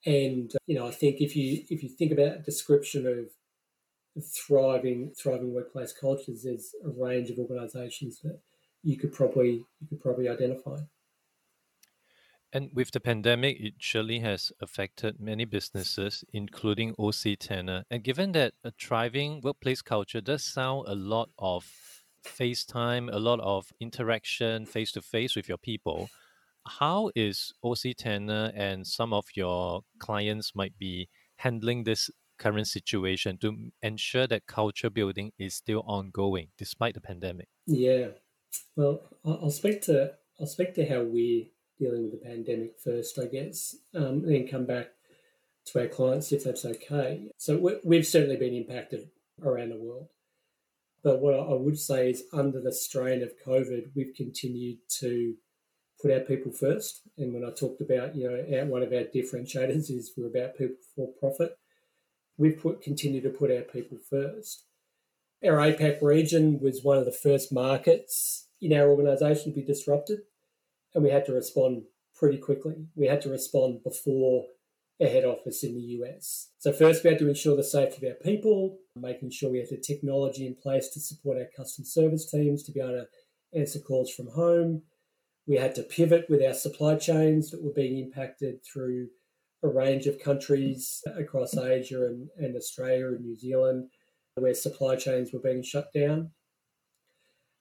And 0.05 0.51
uh, 0.53 0.59
you 0.67 0.77
know, 0.77 0.85
I 0.85 0.91
think 0.91 1.21
if 1.21 1.35
you 1.35 1.63
if 1.71 1.81
you 1.81 1.89
think 1.89 2.11
about 2.11 2.45
description 2.45 3.07
of 3.07 4.23
thriving 4.23 5.11
thriving 5.19 5.55
workplace 5.55 5.91
cultures, 5.91 6.43
there's 6.43 6.75
a 6.85 6.89
range 6.89 7.31
of 7.31 7.39
organisations 7.39 8.19
that 8.19 8.39
you 8.83 8.95
could 8.95 9.13
probably 9.13 9.65
you 9.79 9.87
could 9.89 10.01
probably 10.01 10.29
identify. 10.29 10.77
And 12.57 12.71
with 12.73 12.89
the 12.89 12.99
pandemic, 12.99 13.59
it 13.59 13.75
surely 13.77 14.17
has 14.21 14.51
affected 14.59 15.19
many 15.19 15.45
businesses, 15.45 16.23
including 16.33 16.95
OC 16.97 17.37
Tanner. 17.39 17.83
And 17.91 18.03
given 18.03 18.31
that 18.31 18.53
a 18.63 18.71
thriving 18.71 19.41
workplace 19.41 19.83
culture 19.83 20.21
does 20.21 20.43
sound 20.43 20.87
a 20.87 20.95
lot 20.95 21.29
of 21.37 21.67
FaceTime, 22.25 23.13
a 23.13 23.19
lot 23.19 23.39
of 23.41 23.71
interaction 23.79 24.65
face 24.65 24.91
to 24.93 25.03
face 25.03 25.35
with 25.35 25.47
your 25.47 25.59
people, 25.59 26.09
how 26.65 27.11
is 27.15 27.53
OC 27.63 27.95
Tanner 27.95 28.51
and 28.55 28.87
some 28.87 29.13
of 29.13 29.25
your 29.35 29.81
clients 29.99 30.55
might 30.55 30.75
be 30.79 31.09
handling 31.35 31.83
this 31.83 32.09
current 32.39 32.67
situation 32.67 33.37
to 33.37 33.69
ensure 33.83 34.25
that 34.25 34.47
culture 34.47 34.89
building 34.89 35.31
is 35.37 35.53
still 35.53 35.83
ongoing 35.85 36.47
despite 36.57 36.95
the 36.95 37.01
pandemic? 37.01 37.49
Yeah, 37.67 38.07
well, 38.75 39.01
I'll 39.23 39.51
speak 39.51 39.83
to 39.83 40.15
I'll 40.39 40.47
speak 40.47 40.73
to 40.73 40.87
how 40.87 41.03
we're 41.03 41.45
dealing 41.79 42.03
with 42.03 42.11
the 42.11 42.25
pandemic 42.25 42.79
first, 42.83 43.19
I 43.19 43.25
guess, 43.25 43.75
um, 43.95 44.23
and 44.23 44.31
then 44.31 44.47
come 44.47 44.65
back 44.65 44.89
to 45.65 45.81
our 45.81 45.87
clients 45.87 46.31
if 46.31 46.43
that's 46.43 46.65
okay. 46.65 47.27
So 47.37 47.79
we've 47.83 48.07
certainly 48.07 48.37
been 48.37 48.53
impacted 48.53 49.09
around 49.43 49.69
the 49.69 49.77
world, 49.77 50.07
but 51.03 51.21
what 51.21 51.35
I 51.35 51.53
would 51.53 51.79
say 51.79 52.09
is 52.09 52.23
under 52.33 52.59
the 52.59 52.71
strain 52.71 53.21
of 53.21 53.33
COVID, 53.45 53.91
we've 53.95 54.15
continued 54.15 54.79
to 54.99 55.35
put 56.01 56.11
our 56.11 56.19
people 56.19 56.51
first. 56.51 57.01
And 57.17 57.33
when 57.33 57.43
I 57.43 57.51
talked 57.51 57.81
about, 57.81 58.15
you 58.15 58.29
know, 58.29 58.65
one 58.65 58.83
of 58.83 58.93
our 58.93 59.03
differentiators 59.03 59.89
is 59.89 60.11
we're 60.15 60.27
about 60.27 60.57
people 60.57 60.77
for 60.95 61.09
profit. 61.19 61.57
We've 62.37 62.59
put 62.59 62.81
continue 62.81 63.21
to 63.21 63.29
put 63.29 63.51
our 63.51 63.61
people 63.61 63.97
first. 64.09 64.65
Our 65.43 65.57
APAC 65.57 66.01
region 66.01 66.59
was 66.59 66.83
one 66.83 66.97
of 66.97 67.05
the 67.05 67.11
first 67.11 67.51
markets 67.51 68.47
in 68.61 68.73
our 68.73 68.89
organisation 68.89 69.51
to 69.51 69.59
be 69.59 69.65
disrupted, 69.65 70.19
and 70.97 71.03
we 71.05 71.11
had 71.11 71.25
to 71.27 71.31
respond 71.31 71.83
pretty 72.15 72.39
quickly. 72.39 72.87
We 72.95 73.05
had 73.05 73.21
to 73.21 73.29
respond 73.29 73.83
before 73.83 74.47
a 74.99 75.05
head 75.05 75.25
office 75.25 75.63
in 75.63 75.75
the 75.75 75.81
US. 76.01 76.49
So, 76.57 76.73
first, 76.73 77.03
we 77.03 77.11
had 77.11 77.19
to 77.19 77.29
ensure 77.29 77.55
the 77.55 77.63
safety 77.63 78.07
of 78.07 78.13
our 78.13 78.23
people, 78.23 78.79
making 78.95 79.29
sure 79.29 79.51
we 79.51 79.59
had 79.59 79.69
the 79.69 79.77
technology 79.77 80.47
in 80.47 80.55
place 80.55 80.89
to 80.89 80.99
support 80.99 81.37
our 81.37 81.45
customer 81.55 81.85
service 81.85 82.29
teams 82.29 82.63
to 82.63 82.71
be 82.71 82.79
able 82.79 82.93
to 82.93 83.07
answer 83.53 83.77
calls 83.77 84.11
from 84.11 84.29
home. 84.29 84.81
We 85.45 85.57
had 85.57 85.75
to 85.75 85.83
pivot 85.83 86.25
with 86.29 86.41
our 86.41 86.55
supply 86.55 86.95
chains 86.95 87.51
that 87.51 87.63
were 87.63 87.73
being 87.73 87.99
impacted 87.99 88.65
through 88.65 89.09
a 89.61 89.67
range 89.67 90.07
of 90.07 90.19
countries 90.19 91.03
across 91.15 91.55
Asia 91.55 92.07
and, 92.07 92.29
and 92.37 92.55
Australia 92.55 93.09
and 93.09 93.21
New 93.21 93.37
Zealand 93.37 93.89
where 94.33 94.53
supply 94.55 94.95
chains 94.95 95.31
were 95.31 95.39
being 95.39 95.63
shut 95.63 95.91
down. 95.93 96.31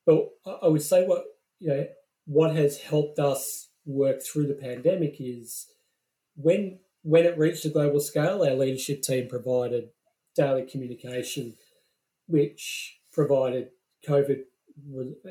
But 0.07 0.29
I 0.62 0.68
would 0.68 0.83
say 0.83 1.07
what 1.07 1.25
you 1.59 1.68
know 1.68 1.87
what 2.27 2.55
has 2.55 2.79
helped 2.79 3.19
us 3.19 3.69
work 3.85 4.23
through 4.23 4.49
the 4.49 4.55
pandemic 4.55 5.17
is 5.21 5.67
when 6.35 6.81
when 7.03 7.25
it 7.25 7.39
reached 7.39 7.65
a 7.65 7.69
global 7.69 8.01
scale, 8.01 8.43
our 8.43 8.55
leadership 8.55 9.01
team 9.01 9.29
provided 9.29 9.91
daily 10.35 10.65
communication, 10.65 11.55
which 12.27 12.99
provided 13.12 13.69
COVID 14.07 14.41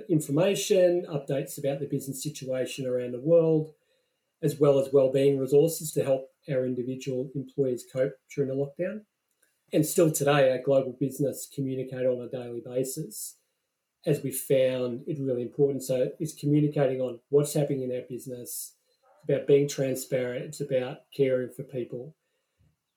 information, 0.09 1.05
updates 1.09 1.57
about 1.57 1.79
the 1.79 1.87
business 1.89 2.23
situation 2.23 2.87
around 2.87 3.11
the 3.11 3.19
world, 3.19 3.73
as 4.41 4.57
well 4.57 4.79
as 4.79 4.93
wellbeing 4.93 5.37
resources 5.37 5.91
to 5.91 6.03
help 6.03 6.29
our 6.49 6.65
individual 6.65 7.29
employees 7.35 7.83
cope 7.91 8.13
during 8.33 8.49
the 8.49 8.55
lockdown. 8.55 9.01
And 9.73 9.85
still 9.85 10.11
today, 10.11 10.51
our 10.51 10.63
global 10.63 10.95
business 10.97 11.47
communicate 11.53 12.05
on 12.05 12.21
a 12.21 12.29
daily 12.29 12.61
basis, 12.65 13.35
as 14.05 14.21
we 14.21 14.31
found 14.31 15.03
it 15.07 15.17
really 15.19 15.41
important. 15.41 15.83
So 15.83 16.11
it's 16.19 16.33
communicating 16.33 17.01
on 17.01 17.19
what's 17.29 17.53
happening 17.53 17.83
in 17.83 17.95
our 17.95 18.03
business, 18.07 18.73
about 19.27 19.47
being 19.47 19.67
transparent, 19.67 20.45
it's 20.45 20.61
about 20.61 20.99
caring 21.15 21.49
for 21.49 21.63
people. 21.63 22.15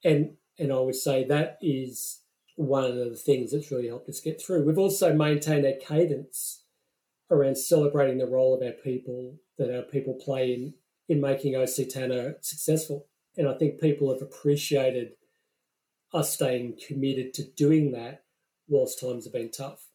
And 0.03 0.35
and 0.57 0.71
I 0.71 0.79
would 0.79 0.95
say 0.95 1.23
that 1.23 1.57
is 1.61 2.21
one 2.55 2.83
of 2.83 2.95
the 2.95 3.15
things 3.15 3.51
that's 3.51 3.71
really 3.71 3.87
helped 3.87 4.09
us 4.09 4.19
get 4.19 4.41
through. 4.41 4.65
We've 4.65 4.77
also 4.77 5.13
maintained 5.13 5.65
our 5.65 5.73
cadence 5.79 6.63
around 7.31 7.57
celebrating 7.57 8.17
the 8.17 8.27
role 8.27 8.53
of 8.53 8.61
our 8.61 8.73
people 8.73 9.35
that 9.57 9.73
our 9.73 9.83
people 9.83 10.13
play 10.13 10.53
in 10.53 10.73
in 11.07 11.21
making 11.21 11.55
OC 11.55 11.89
Tanner 11.89 12.35
successful. 12.41 13.07
And 13.37 13.47
I 13.47 13.53
think 13.53 13.79
people 13.79 14.11
have 14.11 14.21
appreciated 14.21 15.13
us 16.13 16.33
staying 16.33 16.77
committed 16.85 17.33
to 17.35 17.43
doing 17.43 17.91
that 17.93 18.23
whilst 18.67 18.99
times 18.99 19.23
have 19.25 19.33
been 19.33 19.51
tough. 19.51 19.88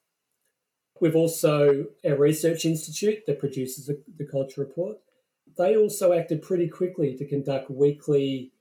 We've 1.01 1.17
also, 1.17 1.87
our 2.07 2.17
research 2.17 2.65
institute 2.65 3.27
that 3.27 3.41
produces 3.41 3.87
the, 3.87 4.01
the 4.17 4.25
culture 4.25 4.61
report, 4.61 4.99
they 5.57 5.77
also 5.77 6.13
acted 6.13 6.43
pretty 6.43 6.69
quickly 6.69 7.17
to 7.17 7.27
conduct 7.27 7.71
weekly 7.71 8.53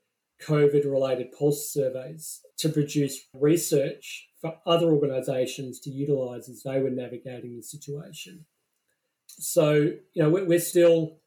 COVID 0.41 0.85
related 0.85 1.31
pulse 1.31 1.69
surveys 1.71 2.41
to 2.57 2.69
produce 2.69 3.21
research 3.33 4.29
for 4.41 4.57
other 4.65 4.87
organisations 4.87 5.79
to 5.81 5.89
utilise 5.89 6.49
as 6.49 6.63
they 6.63 6.79
were 6.79 6.89
navigating 6.89 7.55
the 7.55 7.63
situation. 7.63 8.45
So, 9.27 9.73
you 10.13 10.21
know, 10.21 10.29
we're, 10.29 10.45
we're 10.45 10.59
still 10.59 11.17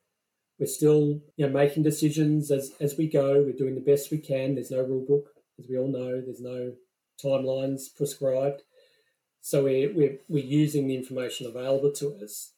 we're 0.58 0.66
still 0.66 1.20
you 1.36 1.46
know 1.46 1.52
making 1.52 1.82
decisions 1.82 2.50
as 2.50 2.72
as 2.80 2.96
we 2.96 3.08
go. 3.08 3.42
We're 3.42 3.52
doing 3.52 3.74
the 3.74 3.80
best 3.80 4.10
we 4.10 4.18
can. 4.18 4.54
There's 4.54 4.70
no 4.70 4.82
rule 4.82 5.04
book 5.06 5.36
as 5.58 5.66
we 5.68 5.78
all 5.78 5.88
know, 5.88 6.20
there's 6.20 6.40
no 6.40 6.72
timelines 7.22 7.94
prescribed. 7.94 8.62
So 9.46 9.62
we're, 9.62 9.94
we're, 9.94 10.18
we're 10.28 10.44
using 10.44 10.88
the 10.88 10.96
information 10.96 11.46
available 11.46 11.92
to 11.92 12.16
us. 12.20 12.54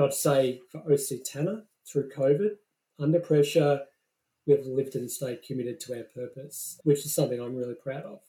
I'd 0.00 0.14
say 0.14 0.62
for 0.72 0.78
OC 0.90 1.22
Tanner, 1.22 1.64
through 1.86 2.08
COVID, 2.08 2.52
under 2.98 3.20
pressure, 3.20 3.82
we've 4.46 4.64
lived 4.64 4.94
and 4.94 5.10
stayed 5.10 5.42
committed 5.42 5.80
to 5.80 5.98
our 5.98 6.04
purpose, 6.04 6.80
which 6.82 7.00
is 7.00 7.14
something 7.14 7.38
I'm 7.38 7.56
really 7.56 7.74
proud 7.74 8.04
of. 8.04 8.20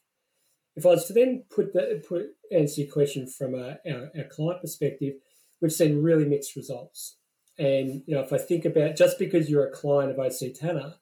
If 0.76 0.86
I 0.86 0.90
was 0.90 1.06
to 1.06 1.14
then 1.14 1.46
put 1.50 1.72
that, 1.72 2.06
put 2.06 2.36
answer 2.52 2.82
your 2.82 2.92
question 2.92 3.28
from 3.28 3.56
a, 3.56 3.78
our, 3.90 4.12
our 4.18 4.26
client 4.30 4.60
perspective, 4.60 5.14
we've 5.62 5.72
seen 5.72 6.04
really 6.04 6.26
mixed 6.26 6.58
results. 6.58 7.16
And 7.58 8.04
you 8.08 8.16
know, 8.16 8.24
if 8.24 8.34
I 8.34 8.40
think 8.40 8.66
about 8.66 8.98
just 8.98 9.20
because 9.20 9.50
you're 9.50 9.68
a 9.68 9.72
client 9.72 10.12
of 10.12 10.20
OC 10.20 10.54
Tanner, 10.54 10.96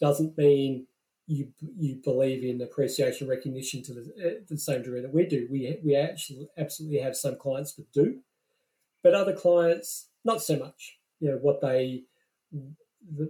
doesn't 0.00 0.38
mean 0.38 0.86
you 1.26 1.48
you 1.76 1.96
believe 2.02 2.44
in 2.44 2.60
appreciation 2.62 3.28
recognition 3.28 3.82
to 3.82 3.94
the, 3.94 4.00
uh, 4.00 4.30
the 4.48 4.58
same 4.58 4.82
degree 4.82 5.00
that 5.00 5.12
we 5.12 5.26
do. 5.26 5.48
We 5.50 5.78
we 5.84 5.96
actually 5.96 6.48
absolutely 6.56 7.00
have 7.00 7.16
some 7.16 7.36
clients 7.36 7.74
that 7.74 7.92
do, 7.92 8.20
but 9.02 9.14
other 9.14 9.34
clients 9.34 10.08
not 10.24 10.42
so 10.42 10.56
much. 10.56 10.98
You 11.20 11.30
know 11.30 11.38
what 11.38 11.60
they 11.60 12.04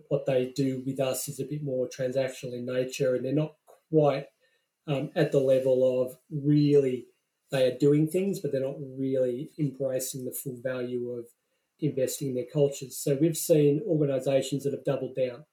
what 0.09 0.27
they 0.27 0.53
do 0.55 0.83
with 0.87 1.01
us 1.01 1.29
is 1.29 1.41
a 1.41 1.45
bit 1.45 1.63
more 1.63 1.89
transactional 1.89 2.55
in 2.55 2.67
nature, 2.67 3.15
and 3.15 3.25
they're 3.25 3.33
not 3.33 3.55
quite 3.91 4.27
um, 4.87 5.11
at 5.17 5.33
the 5.33 5.41
level 5.41 6.03
of 6.03 6.17
really 6.31 7.07
they 7.51 7.71
are 7.71 7.79
doing 7.79 8.09
things, 8.09 8.41
but 8.41 8.53
they're 8.53 8.61
not 8.61 8.77
really 8.79 9.51
embracing 9.59 10.25
the 10.25 10.33
full 10.33 10.59
value 10.63 11.11
of 11.11 11.27
investing 11.81 12.29
in 12.29 12.35
their 12.35 12.45
cultures. 12.53 12.97
So 12.97 13.17
we've 13.21 13.37
seen 13.37 13.83
organisations 13.87 14.65
that 14.65 14.73
have 14.73 14.85
doubled 14.85 15.15
down 15.15 15.45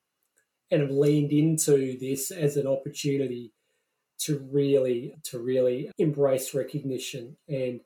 and 0.74 0.82
have 0.82 0.92
leaned 0.92 1.32
into 1.32 1.98
this 2.00 2.32
as 2.32 2.58
an 2.58 2.66
opportunity 2.66 3.54
to 4.18 4.40
really 4.52 5.14
to 5.24 5.40
really 5.40 5.92
embrace 5.98 6.54
recognition 6.54 7.38
and 7.48 7.80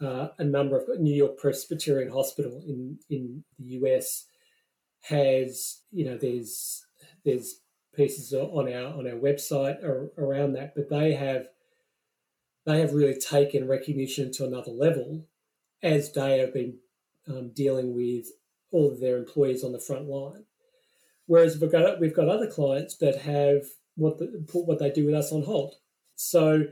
uh, 0.00 0.28
a 0.38 0.44
number 0.44 0.76
of 0.76 0.88
New 0.98 1.14
York 1.14 1.36
Presbyterian 1.38 2.10
Hospital 2.10 2.62
in 2.66 2.98
in 3.10 3.44
the 3.58 3.66
US 3.78 4.24
has 5.02 5.82
you 5.90 6.04
know 6.06 6.16
there's 6.16 6.86
there's 7.24 7.60
pieces 7.94 8.32
on 8.32 8.72
our 8.72 8.94
on 8.94 9.06
our 9.06 9.18
website 9.18 9.82
around 10.16 10.54
that, 10.54 10.74
but 10.74 10.88
they 10.88 11.12
have 11.12 11.46
they 12.64 12.80
have 12.80 12.94
really 12.94 13.18
taken 13.18 13.68
recognition 13.68 14.32
to 14.32 14.46
another 14.46 14.70
level 14.70 15.26
as 15.82 16.12
they 16.12 16.38
have 16.38 16.54
been 16.54 16.78
um, 17.28 17.50
dealing 17.54 17.94
with 17.94 18.26
all 18.70 18.90
of 18.90 19.00
their 19.00 19.18
employees 19.18 19.62
on 19.64 19.72
the 19.72 19.80
front 19.80 20.08
line. 20.08 20.44
Whereas 21.32 21.58
we've 21.58 21.72
got 21.72 21.98
we've 21.98 22.14
got 22.14 22.28
other 22.28 22.46
clients 22.46 22.98
that 22.98 23.22
have 23.22 23.62
what 23.94 24.18
the, 24.18 24.44
put 24.52 24.66
what 24.66 24.78
they 24.78 24.90
do 24.90 25.06
with 25.06 25.14
us 25.14 25.32
on 25.32 25.44
hold. 25.44 25.76
So 26.14 26.64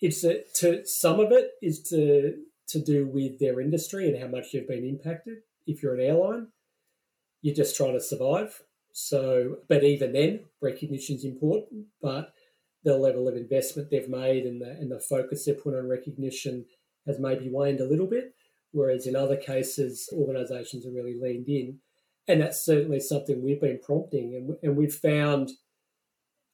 it's 0.00 0.24
a, 0.24 0.42
to 0.56 0.84
some 0.84 1.20
of 1.20 1.30
it 1.30 1.50
is 1.62 1.84
to 1.90 2.34
to 2.70 2.80
do 2.82 3.06
with 3.06 3.38
their 3.38 3.60
industry 3.60 4.08
and 4.08 4.20
how 4.20 4.26
much 4.26 4.50
they've 4.50 4.66
been 4.66 4.84
impacted. 4.84 5.36
If 5.68 5.84
you're 5.84 5.94
an 5.94 6.00
airline, 6.00 6.48
you're 7.42 7.54
just 7.54 7.76
trying 7.76 7.92
to 7.92 8.00
survive. 8.00 8.62
So, 8.92 9.58
but 9.68 9.84
even 9.84 10.14
then, 10.14 10.46
recognition 10.60 11.14
is 11.14 11.24
important. 11.24 11.86
But 12.02 12.34
the 12.82 12.98
level 12.98 13.28
of 13.28 13.36
investment 13.36 13.90
they've 13.90 14.08
made 14.08 14.46
and 14.46 14.60
the 14.60 14.70
and 14.80 14.90
the 14.90 14.98
focus 14.98 15.44
they 15.44 15.52
put 15.52 15.76
on 15.76 15.88
recognition 15.88 16.66
has 17.06 17.20
maybe 17.20 17.48
waned 17.48 17.78
a 17.78 17.88
little 17.88 18.08
bit. 18.08 18.34
Whereas 18.72 19.06
in 19.06 19.14
other 19.14 19.36
cases, 19.36 20.08
organisations 20.12 20.84
are 20.86 20.90
really 20.90 21.16
leaned 21.20 21.48
in 21.48 21.78
and 22.28 22.40
that's 22.40 22.64
certainly 22.64 23.00
something 23.00 23.42
we've 23.42 23.60
been 23.60 23.80
prompting, 23.82 24.34
and, 24.34 24.56
and 24.62 24.76
we've 24.76 24.94
found 24.94 25.50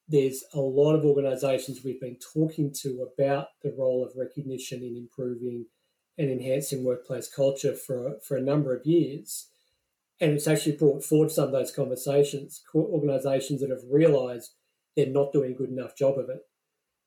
there's 0.07 0.43
a 0.53 0.59
lot 0.59 0.95
of 0.95 1.05
organisations 1.05 1.81
we've 1.83 2.01
been 2.01 2.17
talking 2.33 2.73
to 2.81 3.07
about 3.13 3.47
the 3.61 3.73
role 3.77 4.03
of 4.03 4.17
recognition 4.17 4.81
in 4.81 4.97
improving 4.97 5.67
and 6.17 6.31
enhancing 6.31 6.83
workplace 6.83 7.29
culture 7.29 7.73
for 7.73 8.17
for 8.25 8.35
a 8.35 8.41
number 8.41 8.75
of 8.75 8.85
years, 8.85 9.49
and 10.19 10.33
it's 10.33 10.47
actually 10.47 10.75
brought 10.75 11.03
forward 11.03 11.31
some 11.31 11.45
of 11.45 11.51
those 11.51 11.71
conversations. 11.71 12.61
Organisations 12.73 13.61
that 13.61 13.69
have 13.69 13.83
realised 13.89 14.53
they're 14.95 15.05
not 15.05 15.31
doing 15.31 15.51
a 15.51 15.55
good 15.55 15.69
enough 15.69 15.95
job 15.95 16.17
of 16.17 16.29
it. 16.29 16.41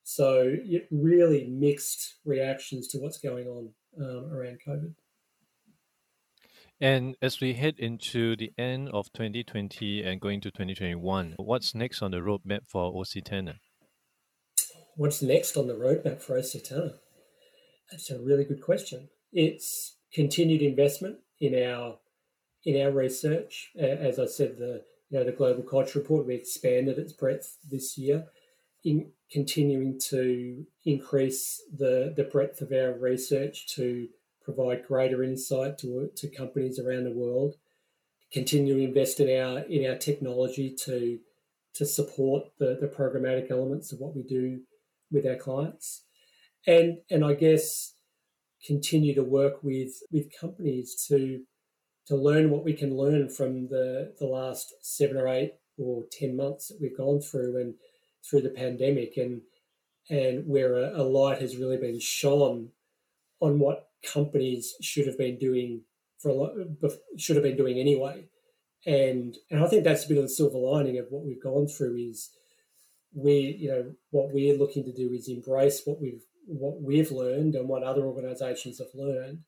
So, 0.03 0.55
it 0.65 0.87
really 0.91 1.47
mixed 1.47 2.15
reactions 2.25 2.87
to 2.89 2.97
what's 2.97 3.19
going 3.19 3.47
on 3.47 3.69
um, 3.99 4.31
around 4.33 4.59
COVID. 4.65 4.95
And 6.83 7.15
as 7.21 7.39
we 7.39 7.53
head 7.53 7.75
into 7.77 8.35
the 8.35 8.51
end 8.57 8.89
of 8.89 9.05
2020 9.13 10.03
and 10.03 10.19
going 10.19 10.41
to 10.41 10.51
2021, 10.51 11.35
what's 11.37 11.73
next 11.73 12.01
on 12.01 12.11
the 12.11 12.17
roadmap 12.17 12.67
for 12.67 12.93
OC 12.93 13.23
Tanner? 13.23 13.53
What's 14.97 15.21
next 15.21 15.55
on 15.55 15.67
the 15.67 15.75
roadmap 15.75 16.21
for 16.21 16.37
OC 16.37 16.61
Tanner? 16.61 16.95
That's 17.89 18.11
a 18.11 18.19
really 18.19 18.43
good 18.43 18.61
question. 18.61 19.07
It's 19.31 19.95
continued 20.13 20.61
investment 20.61 21.19
in 21.39 21.55
our 21.55 21.99
in 22.65 22.85
our 22.85 22.91
research. 22.91 23.71
As 23.79 24.19
I 24.19 24.25
said, 24.25 24.57
the 24.57 24.83
you 25.09 25.19
know 25.19 25.23
the 25.23 25.31
Global 25.31 25.63
Culture 25.63 25.99
Report 25.99 26.27
we 26.27 26.35
expanded 26.35 26.97
its 26.97 27.13
breadth 27.13 27.59
this 27.71 27.97
year, 27.97 28.25
in 28.83 29.09
continuing 29.31 30.01
to 30.09 30.65
increase 30.83 31.61
the 31.73 32.13
the 32.13 32.25
breadth 32.25 32.59
of 32.59 32.73
our 32.73 32.91
research 32.91 33.67
to 33.75 34.09
provide 34.43 34.85
greater 34.87 35.23
insight 35.23 35.77
to, 35.79 36.09
to 36.15 36.27
companies 36.29 36.79
around 36.79 37.05
the 37.05 37.11
world, 37.11 37.55
continue 38.31 38.75
to 38.75 38.83
invest 38.83 39.19
in 39.19 39.29
our 39.29 39.59
in 39.59 39.89
our 39.89 39.97
technology 39.97 40.75
to 40.85 41.19
to 41.75 41.85
support 41.85 42.45
the, 42.59 42.77
the 42.79 42.87
programmatic 42.87 43.49
elements 43.49 43.91
of 43.91 43.99
what 43.99 44.15
we 44.15 44.23
do 44.23 44.61
with 45.11 45.25
our 45.25 45.35
clients. 45.35 46.05
And 46.67 46.97
and 47.09 47.23
I 47.23 47.33
guess 47.33 47.93
continue 48.65 49.13
to 49.15 49.23
work 49.23 49.63
with 49.63 49.93
with 50.11 50.31
companies 50.39 51.05
to 51.07 51.43
to 52.07 52.15
learn 52.15 52.49
what 52.49 52.65
we 52.65 52.73
can 52.73 52.97
learn 52.97 53.29
from 53.29 53.69
the, 53.69 54.13
the 54.19 54.25
last 54.25 54.73
seven 54.81 55.15
or 55.15 55.27
eight 55.27 55.53
or 55.77 56.03
ten 56.11 56.35
months 56.35 56.67
that 56.67 56.79
we've 56.81 56.97
gone 56.97 57.21
through 57.21 57.59
and 57.59 57.75
through 58.29 58.41
the 58.41 58.49
pandemic 58.49 59.17
and 59.17 59.41
and 60.09 60.45
where 60.45 60.75
a, 60.75 61.01
a 61.01 61.03
light 61.03 61.41
has 61.41 61.57
really 61.57 61.77
been 61.77 61.99
shone 61.99 62.69
on 63.39 63.59
what 63.59 63.89
companies 64.11 64.73
should 64.81 65.07
have 65.07 65.17
been 65.17 65.37
doing 65.37 65.81
for 66.19 66.29
a 66.29 66.33
lot, 66.33 66.51
should 67.17 67.35
have 67.35 67.43
been 67.43 67.57
doing 67.57 67.79
anyway. 67.79 68.25
And 68.85 69.35
and 69.49 69.63
I 69.63 69.67
think 69.67 69.83
that's 69.83 70.05
a 70.05 70.09
bit 70.09 70.17
of 70.17 70.23
the 70.23 70.29
silver 70.29 70.57
lining 70.57 70.97
of 70.97 71.07
what 71.09 71.23
we've 71.23 71.41
gone 71.41 71.67
through 71.67 71.95
is 71.97 72.31
we 73.13 73.57
you 73.59 73.69
know 73.69 73.91
what 74.11 74.33
we're 74.33 74.57
looking 74.57 74.83
to 74.85 74.93
do 74.93 75.11
is 75.13 75.27
embrace 75.27 75.83
what 75.85 76.01
we've 76.01 76.23
what 76.45 76.81
we've 76.81 77.11
learned 77.11 77.55
and 77.55 77.69
what 77.69 77.83
other 77.83 78.01
organisations 78.01 78.79
have 78.79 78.93
learned 78.93 79.39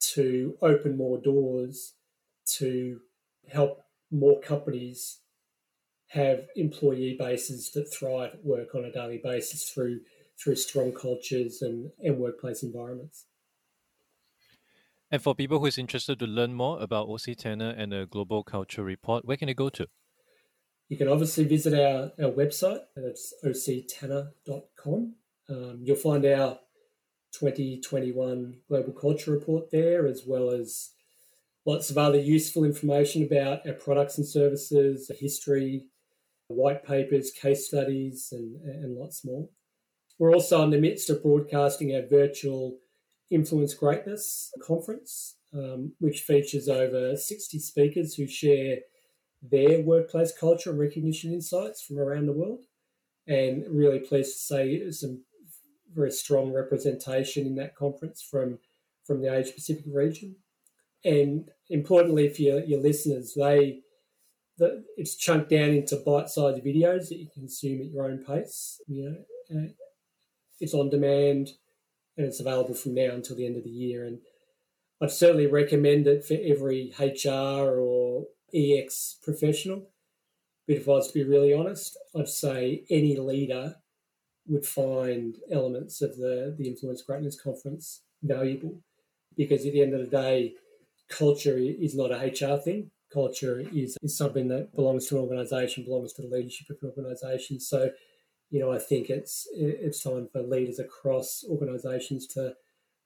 to 0.00 0.56
open 0.60 0.96
more 0.96 1.20
doors 1.20 1.94
to 2.46 3.00
help 3.52 3.82
more 4.10 4.40
companies 4.40 5.20
have 6.08 6.46
employee 6.56 7.16
bases 7.18 7.70
that 7.72 7.92
thrive 7.92 8.34
at 8.34 8.44
work 8.44 8.74
on 8.74 8.84
a 8.84 8.92
daily 8.92 9.20
basis 9.22 9.68
through 9.68 10.00
through 10.42 10.56
strong 10.56 10.92
cultures 10.92 11.62
and, 11.62 11.90
and 12.02 12.18
workplace 12.18 12.62
environments. 12.62 13.26
And 15.14 15.22
for 15.22 15.32
people 15.32 15.60
who 15.60 15.66
is 15.66 15.78
interested 15.78 16.18
to 16.18 16.26
learn 16.26 16.54
more 16.54 16.82
about 16.82 17.06
OC 17.06 17.36
Tanner 17.36 17.70
and 17.70 17.92
the 17.92 18.04
Global 18.10 18.42
Culture 18.42 18.82
Report, 18.82 19.24
where 19.24 19.36
can 19.36 19.46
they 19.46 19.54
go 19.54 19.68
to? 19.68 19.86
You 20.88 20.96
can 20.96 21.06
obviously 21.06 21.44
visit 21.44 21.72
our, 21.72 22.10
our 22.20 22.32
website, 22.32 22.80
and 22.96 23.06
it's 23.06 23.32
octanner.com. 23.44 25.14
Um, 25.48 25.78
you'll 25.84 25.94
find 25.94 26.26
our 26.26 26.58
2021 27.30 28.56
Global 28.68 28.92
Culture 28.92 29.30
Report 29.30 29.70
there, 29.70 30.08
as 30.08 30.24
well 30.26 30.50
as 30.50 30.90
lots 31.64 31.90
of 31.90 31.96
other 31.96 32.18
useful 32.18 32.64
information 32.64 33.22
about 33.22 33.64
our 33.68 33.74
products 33.74 34.18
and 34.18 34.26
services, 34.26 35.12
history, 35.20 35.86
white 36.48 36.84
papers, 36.84 37.30
case 37.30 37.68
studies, 37.68 38.30
and, 38.32 38.60
and 38.64 38.96
lots 38.96 39.24
more. 39.24 39.48
We're 40.18 40.34
also 40.34 40.64
in 40.64 40.70
the 40.70 40.80
midst 40.80 41.08
of 41.08 41.22
broadcasting 41.22 41.94
our 41.94 42.02
virtual 42.04 42.80
Influence 43.30 43.74
Greatness 43.74 44.52
conference, 44.62 45.36
um, 45.52 45.92
which 45.98 46.20
features 46.20 46.68
over 46.68 47.16
60 47.16 47.58
speakers 47.58 48.14
who 48.14 48.26
share 48.26 48.78
their 49.42 49.80
workplace 49.80 50.32
culture 50.38 50.70
and 50.70 50.78
recognition 50.78 51.32
insights 51.32 51.82
from 51.82 51.98
around 51.98 52.26
the 52.26 52.32
world. 52.32 52.64
And 53.26 53.64
really 53.70 54.00
pleased 54.00 54.34
to 54.34 54.38
say 54.38 54.90
some 54.90 55.24
very 55.94 56.10
strong 56.10 56.52
representation 56.52 57.46
in 57.46 57.54
that 57.56 57.74
conference 57.74 58.20
from, 58.22 58.58
from 59.04 59.22
the 59.22 59.34
Asia 59.34 59.52
Pacific 59.52 59.84
region. 59.86 60.36
And 61.04 61.50
importantly 61.70 62.28
for 62.28 62.42
your, 62.42 62.64
your 62.64 62.80
listeners, 62.80 63.34
they 63.34 63.80
the, 64.58 64.84
it's 64.96 65.16
chunked 65.16 65.50
down 65.50 65.70
into 65.70 65.96
bite-sized 65.96 66.64
videos 66.64 67.08
that 67.08 67.18
you 67.18 67.26
can 67.26 67.42
consume 67.42 67.80
at 67.80 67.90
your 67.90 68.04
own 68.04 68.18
pace. 68.24 68.80
You 68.86 69.10
know, 69.50 69.58
uh, 69.58 69.68
it's 70.60 70.74
on 70.74 70.90
demand 70.90 71.50
and 72.16 72.26
it's 72.26 72.40
available 72.40 72.74
from 72.74 72.94
now 72.94 73.10
until 73.12 73.36
the 73.36 73.46
end 73.46 73.56
of 73.56 73.64
the 73.64 73.70
year. 73.70 74.04
And 74.04 74.18
I'd 75.02 75.10
certainly 75.10 75.46
recommend 75.46 76.06
it 76.06 76.24
for 76.24 76.34
every 76.34 76.92
HR 76.98 77.78
or 77.78 78.26
EX 78.54 79.18
professional. 79.22 79.88
But 80.66 80.76
if 80.76 80.88
I 80.88 80.92
was 80.92 81.08
to 81.08 81.14
be 81.14 81.24
really 81.24 81.52
honest, 81.52 81.98
I'd 82.16 82.28
say 82.28 82.84
any 82.90 83.16
leader 83.16 83.76
would 84.46 84.66
find 84.66 85.36
elements 85.50 86.02
of 86.02 86.16
the, 86.16 86.54
the 86.56 86.68
Influence 86.68 87.02
Greatness 87.02 87.40
Conference 87.40 88.02
valuable 88.22 88.80
because 89.36 89.66
at 89.66 89.72
the 89.72 89.82
end 89.82 89.94
of 89.94 90.00
the 90.00 90.16
day, 90.16 90.54
culture 91.08 91.58
is 91.58 91.94
not 91.94 92.12
a 92.12 92.16
HR 92.26 92.58
thing. 92.58 92.90
Culture 93.12 93.64
is, 93.72 93.96
is 94.02 94.16
something 94.16 94.48
that 94.48 94.74
belongs 94.74 95.06
to 95.06 95.16
an 95.16 95.22
organization, 95.22 95.84
belongs 95.84 96.12
to 96.14 96.22
the 96.22 96.28
leadership 96.28 96.70
of 96.70 96.78
an 96.82 96.88
organization. 96.90 97.60
So 97.60 97.90
you 98.50 98.60
know, 98.60 98.72
I 98.72 98.78
think 98.78 99.10
it's 99.10 99.48
it's 99.54 100.02
time 100.02 100.28
for 100.32 100.42
leaders 100.42 100.78
across 100.78 101.44
organisations 101.48 102.26
to 102.28 102.54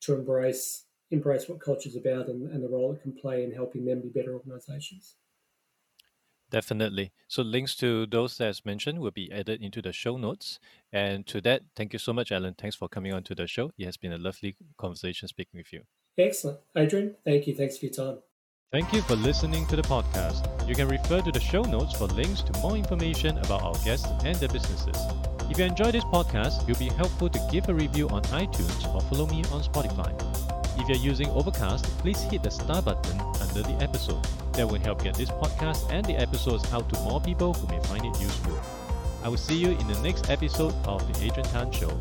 to 0.03 0.15
embrace 0.15 0.85
embrace 1.11 1.49
what 1.49 1.61
culture 1.61 1.89
is 1.89 1.97
about 1.97 2.29
and, 2.29 2.51
and 2.51 2.63
the 2.63 2.69
role 2.69 2.93
it 2.93 3.03
can 3.03 3.13
play 3.13 3.43
in 3.43 3.53
helping 3.53 3.85
them 3.85 4.03
be 4.03 4.09
better 4.09 4.35
organisations. 4.35 5.17
Definitely. 6.51 7.13
So 7.29 7.43
links 7.43 7.75
to 7.77 8.07
those 8.07 8.39
that's 8.39 8.65
mentioned 8.65 9.01
will 9.01 9.11
be 9.11 9.31
added 9.31 9.63
into 9.63 9.83
the 9.83 9.93
show 9.93 10.17
notes. 10.17 10.59
And 10.93 11.27
to 11.27 11.41
that, 11.43 11.63
thank 11.77 11.93
you 11.93 11.99
so 11.99 12.13
much, 12.13 12.33
Alan. 12.33 12.55
Thanks 12.55 12.77
for 12.77 12.89
coming 12.89 13.13
on 13.13 13.23
to 13.25 13.35
the 13.35 13.47
show. 13.47 13.71
It 13.77 13.85
has 13.85 13.99
been 13.99 14.13
a 14.13 14.19
lovely 14.19 14.57
conversation 14.79 15.29
speaking 15.29 15.59
with 15.59 15.73
you. 15.73 15.83
Excellent. 16.17 16.59
Adrian, 16.75 17.17
thank 17.25 17.47
you. 17.47 17.55
Thanks 17.55 17.77
for 17.79 17.87
your 17.87 17.95
time. 17.95 18.19
Thank 18.71 18.93
you 18.93 19.01
for 19.01 19.17
listening 19.17 19.65
to 19.69 19.77
the 19.77 19.83
podcast. 19.83 20.45
You 20.69 20.75
can 20.75 20.89
refer 20.89 21.23
to 21.23 21.33
the 21.33 21.41
show 21.41 21.63
notes 21.63 21.97
for 21.97 22.05
links 22.05 22.43
to 22.43 22.53
more 22.61 22.77
information 22.77 23.39
about 23.39 23.63
our 23.63 23.73
guests 23.83 24.07
and 24.27 24.37
their 24.37 24.51
businesses. 24.51 24.95
If 25.49 25.59
you 25.59 25.65
enjoy 25.65 25.91
this 25.91 26.05
podcast, 26.05 26.61
it 26.61 26.69
will 26.69 26.79
be 26.79 26.95
helpful 26.95 27.31
to 27.31 27.49
give 27.51 27.71
a 27.71 27.75
review 27.75 28.11
on 28.11 28.21
iTunes 28.25 28.95
or 28.95 29.01
follow 29.01 29.25
me 29.25 29.43
on 29.53 29.63
Spotify. 29.63 30.13
If 30.79 30.87
you're 30.87 30.99
using 30.99 31.31
Overcast, 31.31 31.87
please 32.01 32.21
hit 32.25 32.43
the 32.43 32.51
star 32.51 32.83
button 32.83 33.19
under 33.41 33.63
the 33.63 33.83
episode. 33.83 34.23
That 34.53 34.69
will 34.69 34.81
help 34.81 35.03
get 35.03 35.15
this 35.15 35.31
podcast 35.31 35.91
and 35.91 36.05
the 36.05 36.19
episodes 36.19 36.71
out 36.71 36.93
to 36.93 37.01
more 37.01 37.23
people 37.23 37.55
who 37.55 37.75
may 37.75 37.83
find 37.85 38.05
it 38.05 38.21
useful. 38.21 38.61
I 39.25 39.31
will 39.31 39.39
see 39.39 39.57
you 39.57 39.71
in 39.71 39.89
the 39.89 39.99
next 40.03 40.29
episode 40.29 40.75
of 40.85 41.11
The 41.11 41.25
Adrian 41.25 41.49
Tan 41.49 41.73
Show. 41.73 41.99